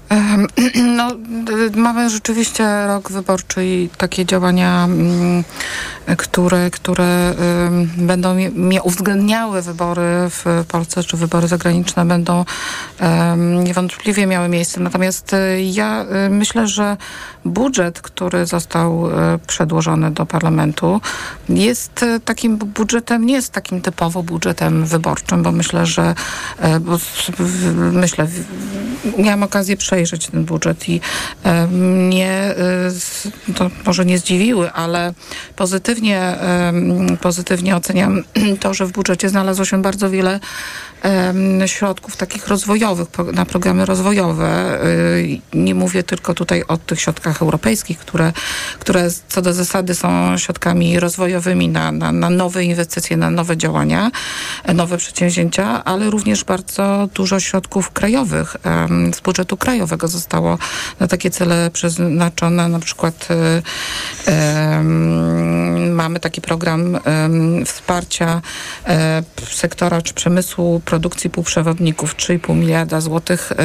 [0.98, 1.12] No,
[1.76, 5.44] mamy rzeczywiście rok wyborczy i takie działania, mm,
[6.18, 7.34] które, które
[7.98, 12.46] będą mie- uwzględniały wybory w Polsce, czy wybory zagraniczne będą
[13.64, 14.80] niewątpliwie miały miejsce.
[14.80, 16.98] Natomiast y, ja y, myślę, że
[17.46, 19.14] budżet, który został y,
[19.48, 21.02] przedłożony do parlamentu,
[21.50, 26.16] jest takim bu- budżetem, nie jest takim typowo budżetem wyborczym, bo myślę, że
[26.60, 26.98] e, bo,
[27.92, 28.28] myślę,
[29.18, 31.02] miałam okazję przejrzeć ten budżet i
[31.44, 35.14] e, mnie e, to może nie zdziwiły, ale
[35.56, 38.24] pozytywnie, em, pozytywnie oceniam
[38.62, 40.40] to, że w budżecie znalazło się bardzo wiele
[41.66, 44.80] środków takich rozwojowych na programy rozwojowe.
[44.86, 48.34] Y, Nie mówię tylko tutaj o tych środkach europejskich, które,
[48.80, 54.12] które co do zasady są środkami rozwojowymi na, na, na nowe inwestycje, na nowe działania,
[54.64, 58.58] e, nowe przedsięwzięcia, ale również bardzo dużo środków krajowych
[59.16, 60.58] z budżetu krajowego zostało
[61.00, 62.68] na takie cele przeznaczone.
[62.68, 63.62] Na przykład y,
[65.92, 67.00] mamy taki program
[67.66, 68.42] wsparcia
[68.86, 72.16] e, sektora czy przemysłu produkcji półprzewodników.
[72.16, 73.56] 3,5 miliarda złotych e,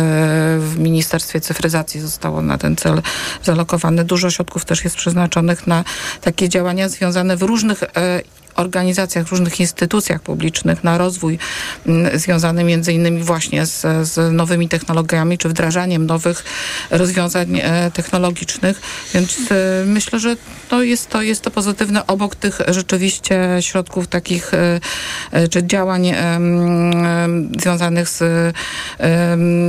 [0.58, 3.02] w Ministerstwie Cyfryzacji zostało na ten cel
[3.42, 4.04] zalokowane.
[4.04, 5.84] Dużo środków też jest przeznaczonych na
[6.20, 7.88] takie działania związane w różnych e,
[8.54, 11.38] organizacjach, różnych instytucjach publicznych na rozwój
[11.86, 16.44] m, związany między innymi właśnie z, z nowymi technologiami czy wdrażaniem nowych
[16.90, 18.80] rozwiązań e, technologicznych.
[19.14, 20.36] Więc e, myślę, że
[20.68, 26.12] to jest, to jest to pozytywne obok tych rzeczywiście środków takich e, czy działań
[27.60, 28.22] związanych z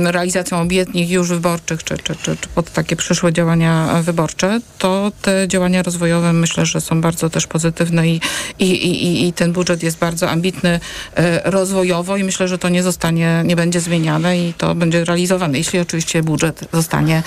[0.04, 5.48] realizacją obietnic już wyborczych czy, czy, czy, czy pod takie przyszłe działania wyborcze, to te
[5.48, 8.20] działania rozwojowe myślę, że są bardzo też pozytywne i,
[8.58, 10.80] i, i, i- i ten budżet jest bardzo ambitny
[11.14, 15.58] e, rozwojowo i myślę, że to nie zostanie, nie będzie zmieniane i to będzie realizowane,
[15.58, 17.22] jeśli oczywiście budżet zostanie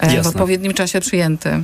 [0.00, 0.30] e, w Jasne.
[0.30, 1.62] odpowiednim czasie przyjęty.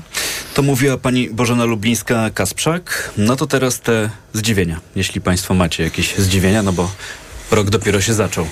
[0.54, 2.80] To mówiła pani Bożena Lubińska-Kasprzak.
[3.16, 6.90] No to teraz te zdziwienia, jeśli państwo macie jakieś zdziwienia, no bo
[7.50, 8.46] rok dopiero się zaczął.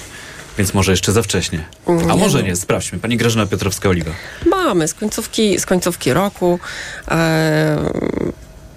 [0.58, 1.64] Więc może jeszcze za wcześnie.
[1.86, 2.04] A Nie.
[2.14, 2.98] może nie, sprawdźmy.
[2.98, 4.10] Pani Grażyna Piotrowska-Oliwa.
[4.46, 6.58] Mamy z końcówki, z końcówki roku
[7.08, 7.76] e,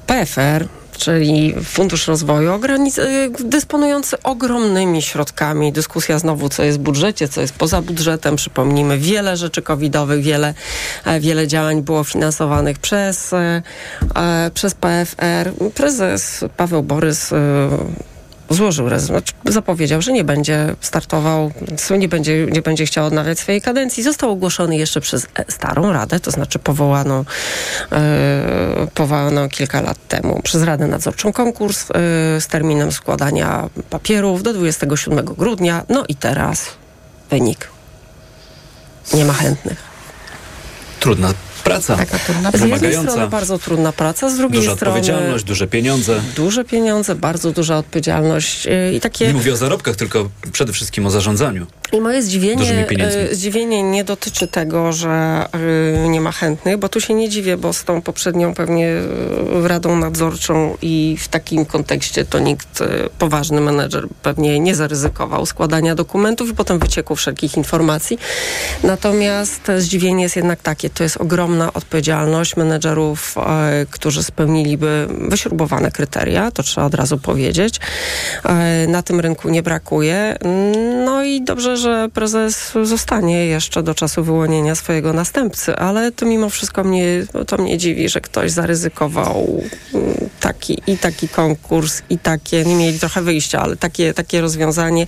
[0.08, 0.68] PFR,
[1.00, 2.60] czyli Fundusz Rozwoju, e,
[3.40, 5.72] dysponujący ogromnymi środkami.
[5.72, 8.36] Dyskusja znowu, co jest w budżecie, co jest poza budżetem.
[8.36, 10.54] Przypomnijmy, wiele rzeczy covidowych, wiele,
[11.06, 13.62] e, wiele działań było finansowanych przez, e,
[14.16, 15.52] e, przez PFR.
[15.76, 17.34] Prezes Paweł Borys
[18.50, 21.52] złożył znaczy zapowiedział, że nie będzie startował,
[21.98, 24.04] nie będzie, nie będzie chciał odnawiać swojej kadencji.
[24.04, 27.26] Został ogłoszony jeszcze przez e, starą radę, to znaczy powołaną,
[27.92, 31.94] e, powołaną kilka lat temu przez Radę Nadzorczą konkurs e,
[32.42, 35.86] z terminem składania papierów do 27 grudnia.
[35.90, 36.66] No i teraz
[37.30, 37.68] wynik.
[39.14, 39.84] Nie ma chętnych.
[41.00, 41.34] Trudna
[41.64, 41.96] Praca.
[41.98, 46.22] Taka trudna Z jednej strony bardzo trudna praca, z drugiej Duża strony odpowiedzialność, duże pieniądze.
[46.36, 49.28] duże pieniądze, bardzo duża odpowiedzialność yy, i takie...
[49.28, 51.68] Nie mówię o zarobkach, tylko przede wszystkim o zarządzaniu.
[51.94, 55.46] I moje zdziwienie, e, zdziwienie nie dotyczy tego, że
[56.06, 58.90] e, nie ma chętnych, bo tu się nie dziwię, bo z tą poprzednią pewnie
[59.64, 62.84] radą nadzorczą i w takim kontekście to nikt
[63.20, 68.20] poważny menedżer pewnie nie zaryzykował składania dokumentów i potem wycieku wszelkich informacji.
[68.84, 71.18] Natomiast zdziwienie jest jednak takie, to jest
[71.60, 77.80] ogromna odpowiedzialność menedżerów, e, którzy spełniliby wyśrubowane kryteria, to trzeba od razu powiedzieć.
[78.44, 80.38] E, Na tym rynku nie brakuje.
[81.06, 86.50] No i dobrze, że prezes zostanie jeszcze do czasu wyłonienia swojego następcy, ale to mimo
[86.50, 87.06] wszystko mnie,
[87.48, 89.62] to mnie dziwi, że ktoś zaryzykował
[89.94, 95.06] mm, taki i taki konkurs i takie, nie mieli trochę wyjścia, ale takie, takie rozwiązanie.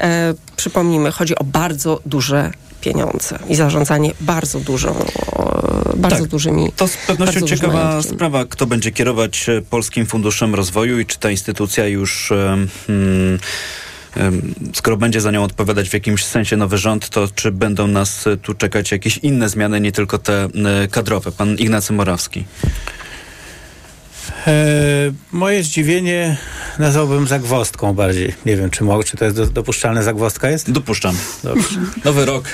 [0.00, 2.50] E, przypomnijmy, chodzi o bardzo duże
[2.86, 4.94] pieniądze i zarządzanie bardzo dużą,
[5.96, 6.28] bardzo Tak.
[6.28, 11.18] dużymi To z pewnością ciekawa sprawa, kto będzie kierować e, Polskim Funduszem Rozwoju i czy
[11.18, 12.32] ta instytucja już.
[12.86, 13.38] hmm,
[14.74, 18.36] Skoro będzie za nią odpowiadać w jakimś sensie nowy rząd, to czy będą nas e,
[18.36, 20.48] tu czekać jakieś inne zmiany, nie tylko te
[20.90, 21.32] kadrowe?
[21.32, 22.44] Pan Ignacy Morawski.
[24.46, 24.52] E,
[25.32, 26.36] moje zdziwienie
[26.78, 28.34] nazwałbym zagwostką bardziej.
[28.46, 30.02] Nie wiem, czy, mogę, czy to jest do, dopuszczalne.
[30.02, 30.70] Zagwostka jest?
[30.70, 31.16] Dopuszczam.
[31.42, 31.80] Dobrze.
[32.04, 32.48] Nowy rok.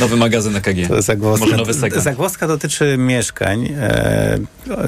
[0.00, 0.88] Nowy magazyn EKG.
[0.88, 2.04] To zagwozdka, Może nowy segment.
[2.04, 4.38] zagwozdka dotyczy mieszkań, e,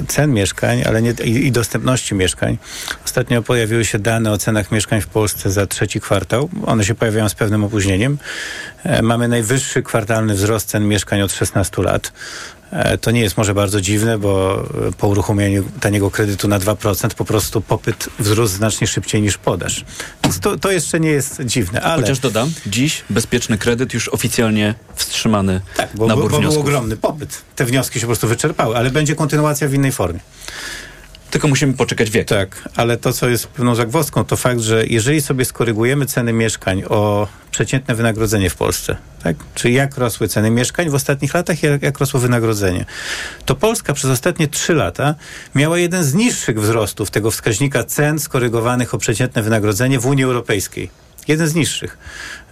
[0.09, 2.59] cen mieszkań, ale nie, i, i dostępności mieszkań.
[3.05, 6.49] Ostatnio pojawiły się dane o cenach mieszkań w Polsce za trzeci kwartał.
[6.67, 8.19] One się pojawiają z pewnym opóźnieniem.
[8.85, 12.13] E, mamy najwyższy kwartalny wzrost cen mieszkań od 16 lat.
[12.75, 17.15] E, To nie jest może bardzo dziwne, bo e, po uruchomieniu taniego kredytu na 2%
[17.15, 19.85] po prostu popyt wzrósł znacznie szybciej niż podaż.
[20.25, 22.03] Więc to, to jeszcze nie jest dziwne, ale...
[22.03, 26.63] Chociaż dodam, dziś bezpieczny kredyt już oficjalnie wstrzymany Tak, bo, bo, nabór bo był wniosków.
[26.63, 27.43] ogromny popyt.
[27.57, 30.21] Te wnioski się po prostu wyczerpały, ale będzie kontynuacja w innej formie.
[31.35, 32.29] Tylko musimy poczekać wiek.
[32.29, 36.83] Tak, ale to, co jest pewną zagwozdką, to fakt, że jeżeli sobie skorygujemy ceny mieszkań
[36.89, 39.37] o przeciętne wynagrodzenie w Polsce, tak?
[39.55, 42.85] czyli jak rosły ceny mieszkań w ostatnich latach, jak, jak rosło wynagrodzenie,
[43.45, 45.15] to Polska przez ostatnie trzy lata
[45.55, 50.91] miała jeden z niższych wzrostów tego wskaźnika cen skorygowanych o przeciętne wynagrodzenie w Unii Europejskiej.
[51.29, 51.99] Jeden z niższych.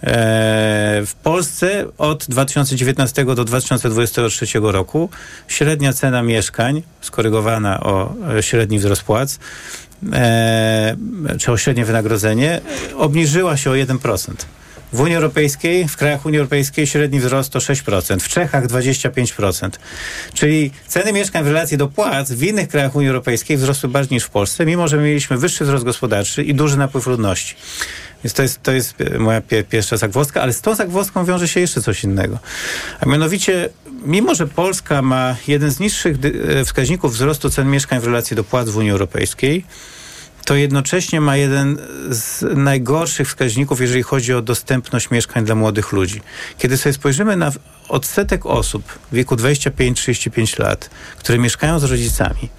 [0.03, 5.09] Eee, w Polsce od 2019 do 2023 roku
[5.47, 9.39] średnia cena mieszkań skorygowana o e, średni wzrost płac
[10.13, 10.95] e,
[11.39, 12.61] czy o średnie wynagrodzenie
[12.97, 14.33] obniżyła się o 1%.
[14.93, 19.69] W Unii Europejskiej, w krajach Unii Europejskiej średni wzrost to 6%, w Czechach 25%.
[20.33, 24.23] Czyli ceny mieszkań w relacji do płac w innych krajach Unii Europejskiej wzrosły bardziej niż
[24.23, 27.55] w Polsce, mimo że mieliśmy wyższy wzrost gospodarczy i duży napływ ludności.
[28.23, 31.47] Więc to jest, to jest e, moja pie, pierwsza zagwozdka, ale z tą zagwozdką wiąże
[31.47, 32.39] się jeszcze coś innego.
[32.99, 33.69] A mianowicie,
[34.05, 36.17] mimo że Polska ma jeden z niższych
[36.59, 39.65] e, wskaźników wzrostu cen mieszkań w relacji do płac w Unii Europejskiej,
[40.45, 41.77] to jednocześnie ma jeden
[42.09, 46.21] z najgorszych wskaźników, jeżeli chodzi o dostępność mieszkań dla młodych ludzi.
[46.57, 47.51] Kiedy sobie spojrzymy na
[47.89, 52.49] odsetek osób w wieku 25-35 lat, które mieszkają z rodzicami,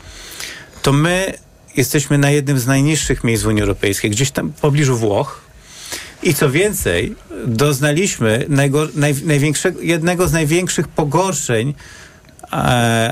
[0.82, 1.34] to my
[1.76, 5.40] jesteśmy na jednym z najniższych miejsc w Unii Europejskiej, gdzieś tam w pobliżu Włoch.
[6.22, 7.14] I co więcej,
[7.46, 9.14] doznaliśmy najgo, naj,
[9.80, 11.74] jednego z największych pogorszeń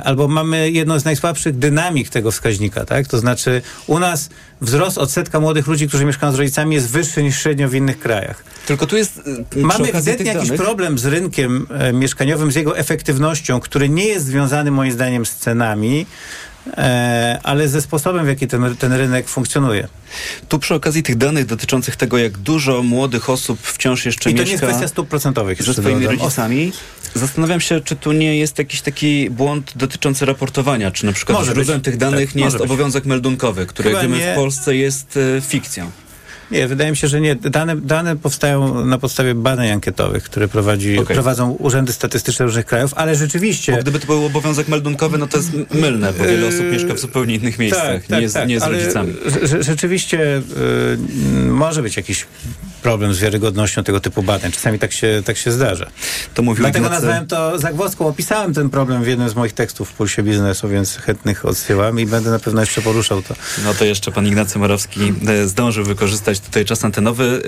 [0.04, 3.06] albo mamy jedną z najsłabszych dynamik tego wskaźnika, tak?
[3.06, 4.28] To znaczy u nas
[4.60, 8.44] wzrost odsetka młodych ludzi, którzy mieszkają z rodzicami jest wyższy niż średnio w innych krajach.
[8.66, 9.20] Tylko tu jest...
[9.50, 14.04] przy Mamy ewidentnie jakiś danych- problem z rynkiem e, mieszkaniowym, z jego efektywnością, który nie
[14.04, 16.51] jest związany moim zdaniem z cenami, e,
[17.42, 19.88] ale ze sposobem, w jaki ten, ten rynek funkcjonuje.
[20.48, 24.40] Tu przy okazji tych danych dotyczących tego, jak dużo młodych osób wciąż jeszcze I to
[24.40, 24.46] mieszka...
[24.46, 25.62] nie jest kwestia stóp procentowych.
[25.62, 26.18] ze swoimi dodam.
[26.18, 26.72] rodzicami.
[27.14, 31.52] Zastanawiam się, czy tu nie jest jakiś taki błąd dotyczący raportowania, czy na przykład Może
[31.52, 32.64] źródłem tych danych Tak, nie jest być.
[32.64, 34.32] obowiązek meldunkowy, który Chyba jak wiemy nie.
[34.32, 35.90] w Polsce jest e, fikcją.
[36.52, 37.34] Nie, wydaje mi się, że nie.
[37.36, 41.14] Dane, dane powstają na podstawie badań ankietowych, które prowadzi, Okej.
[41.14, 43.72] prowadzą urzędy statystyczne różnych krajów, ale rzeczywiście...
[43.72, 46.98] Bo gdyby to był obowiązek meldunkowy, no to jest mylne, bo wiele osób mieszka w
[46.98, 49.12] zupełnie innych miejscach, nie, z, nie z Yy, ale rodzicami.
[49.26, 50.42] rze- rze- Rzeczywiście y,
[51.48, 52.26] może być jakiś
[52.82, 54.52] problem z wiarygodnością tego typu badań.
[54.52, 55.86] Czasami tak się, tak się zdarza.
[56.34, 58.06] To mówił Dlatego Ignacy- nazwałem to zagwozdką.
[58.06, 62.06] Opisałem ten problem w jednym z moich tekstów w Pulsie Biznesu, więc chętnych odsyłam i
[62.06, 63.34] będę na pewno jeszcze poruszał to.
[63.64, 67.42] No to jeszcze pan Ignacy Morawski e, zdążył wykorzystać tutaj czas antenowy.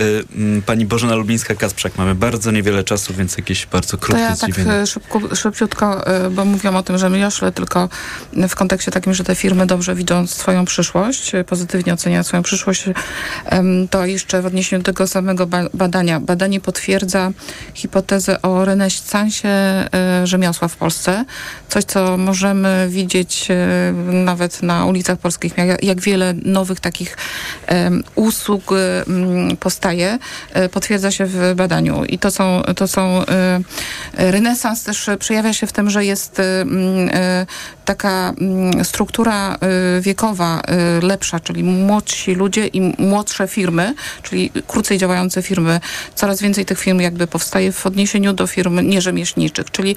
[0.59, 1.91] E, Pani Bożena Lubińska-Kasprzak.
[1.99, 4.73] Mamy bardzo niewiele czasu, więc jakieś bardzo To krótkie ja tak zdziwienie.
[4.73, 7.89] e, szybko, szybciutko, bo mówiłam o tym, że my joszle tylko
[8.49, 12.85] w kontekście takim, że te firmy dobrze widzą swoją przyszłość, pozytywnie oceniają swoją przyszłość,
[13.91, 16.21] to jeszcze w odniesieniu do tego samego samego ba badania.
[16.21, 17.33] Badanie potwierdza
[17.75, 19.87] hipotezę o renesansie e,
[20.25, 21.25] rzemiosła w Polsce.
[21.69, 27.17] Coś, co możemy widzieć e, nawet na ulicach polskich, jak, wiele nowych takich
[28.15, 28.77] usług e,
[29.61, 30.19] powstaje,
[30.73, 32.05] potwierdza się w badaniu.
[32.05, 33.23] I to są, to są
[34.13, 36.43] renesans też przejawia się w tym, że jest
[37.85, 38.35] taka
[38.83, 39.59] struktura
[40.01, 40.63] wiekowa
[41.03, 45.81] lepsza, czyli młodsi ludzie i młodsze firmy, czyli krócej działające firmy.
[46.15, 49.97] Coraz więcej tych firm jakby powstaje w odniesieniu do firm nierzemieślniczych, czyli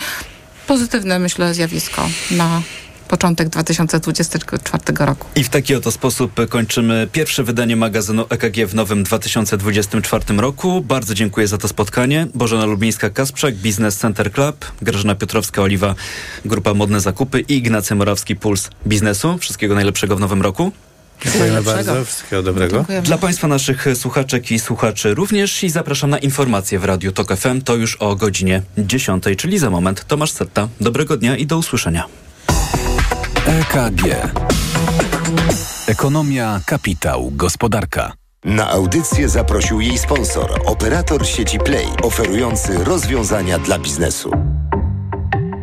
[0.68, 2.62] pozytywne, myślę, zjawisko na
[3.08, 5.28] początek 2024 roku.
[5.36, 10.82] I w taki oto sposób kończymy pierwsze wydanie magazynu EKG w nowym 2024 roku.
[10.82, 12.28] Bardzo dziękuję za to spotkanie.
[12.34, 15.96] Bożena Lubińska-Kasprzak, Business Center Club, Grażyna Piotrowska-Oliwa,
[16.46, 19.38] Grupa Modne Zakupy i Ignacy Morawski, Puls Biznesu.
[19.38, 20.72] Wszystkiego najlepszego w nowym roku.
[21.24, 22.06] Dziękujemy bardzo.
[22.06, 22.86] Wszystkiego dobrego.
[23.04, 27.62] Dla Państwa naszych słuchaczek i słuchaczy również i zapraszam na informacje w Radiu Tok FM.
[27.62, 30.06] To już o godzinie 10, czyli za moment.
[30.08, 30.68] Tomasz Setta.
[30.82, 32.06] Dobrego dnia i do usłyszenia.
[33.48, 34.04] EKG.
[35.88, 38.14] Ekonomia, kapitał, gospodarka.
[38.46, 44.32] Na audycję zaprosił jej sponsor, operator sieci Play, oferujący rozwiązania dla biznesu.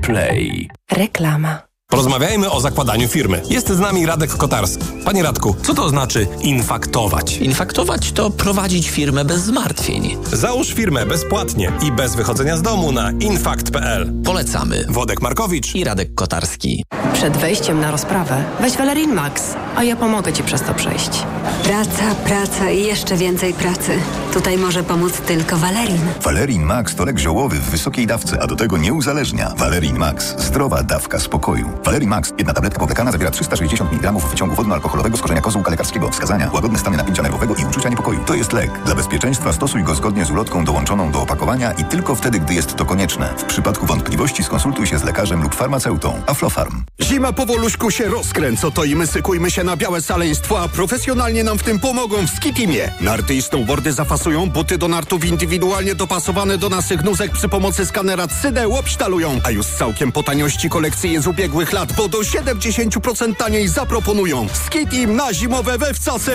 [0.02, 0.68] Play.
[0.92, 1.73] Reklama.
[1.94, 3.42] Porozmawiajmy o zakładaniu firmy.
[3.50, 4.84] Jest z nami Radek Kotarski.
[5.04, 7.36] Panie Radku, co to znaczy infaktować?
[7.36, 10.16] Infaktować to prowadzić firmę bez zmartwień.
[10.32, 14.12] Załóż firmę bezpłatnie i bez wychodzenia z domu na infakt.pl.
[14.24, 14.84] Polecamy.
[14.88, 16.84] Wodek Markowicz i Radek Kotarski.
[17.12, 19.42] Przed wejściem na rozprawę weź Valerin Max,
[19.76, 21.22] a ja pomogę Ci przez to przejść.
[21.64, 23.92] Praca, praca i jeszcze więcej pracy.
[24.32, 26.00] Tutaj może pomóc tylko Valerin.
[26.22, 29.54] Valerin Max to lek ziołowy w wysokiej dawce, a do tego nie uzależnia.
[29.56, 30.34] Valerin Max.
[30.38, 31.68] Zdrowa dawka spokoju.
[31.84, 32.32] Valerin Max.
[32.38, 36.10] Jedna tabletka powlekana zawiera 360 mg wyciągu wodno-alkoholowego z korzenia kozłka lekarskiego.
[36.10, 36.50] Wskazania.
[36.52, 38.24] Łagodne stany napięcia nerwowego i uczucia niepokoju.
[38.26, 38.70] To jest lek.
[38.84, 42.76] Dla bezpieczeństwa stosuj go zgodnie z ulotką dołączoną do opakowania i tylko wtedy, gdy jest
[42.76, 43.34] to konieczne.
[43.38, 46.22] W przypadku wątpliwości skonsultuj się z lekarzem lub farmaceutą.
[46.26, 46.84] Aflofarm.
[47.02, 51.58] Zima powoluśku się rozkręca, to i my sykujmy się na białe szaleństwo, a profesjonalnie nam
[51.58, 52.92] w tym pomogą w Skitimie.
[53.00, 58.26] Narty i snowboardy zafasują, buty do nartów indywidualnie dopasowane do naszych nóżek przy pomocy skanera
[58.26, 61.26] 3D łopsztalują, a już całkiem po taniości kolekcje z
[61.72, 64.46] lat, bo do 70% taniej zaproponują.
[64.66, 66.32] Skitim na zimowe we wcasy!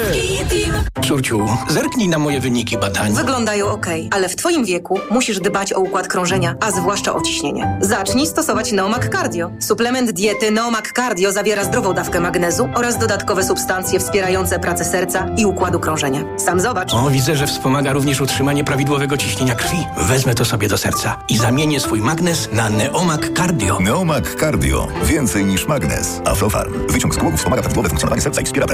[1.07, 3.13] Córciu, zerknij na moje wyniki badań.
[3.13, 7.77] Wyglądają ok, ale w Twoim wieku musisz dbać o układ krążenia, a zwłaszcza o ciśnienie.
[7.81, 9.51] Zacznij stosować Neomak Cardio.
[9.59, 15.45] Suplement diety Neomak Cardio zawiera zdrową dawkę magnezu oraz dodatkowe substancje wspierające pracę serca i
[15.45, 16.23] układu krążenia.
[16.37, 16.93] Sam zobacz.
[16.93, 19.77] O, widzę, że wspomaga również utrzymanie prawidłowego ciśnienia krwi.
[19.97, 23.79] Wezmę to sobie do serca i zamienię swój magnes na Neomak Cardio.
[23.79, 24.87] Neomak Cardio.
[25.19, 26.21] Więcej niż magnes.
[26.25, 26.87] Aflofarm.
[26.87, 28.67] Wyciąg z głowy wspomaga prawidłowe funkcjonowanie serca i wspiera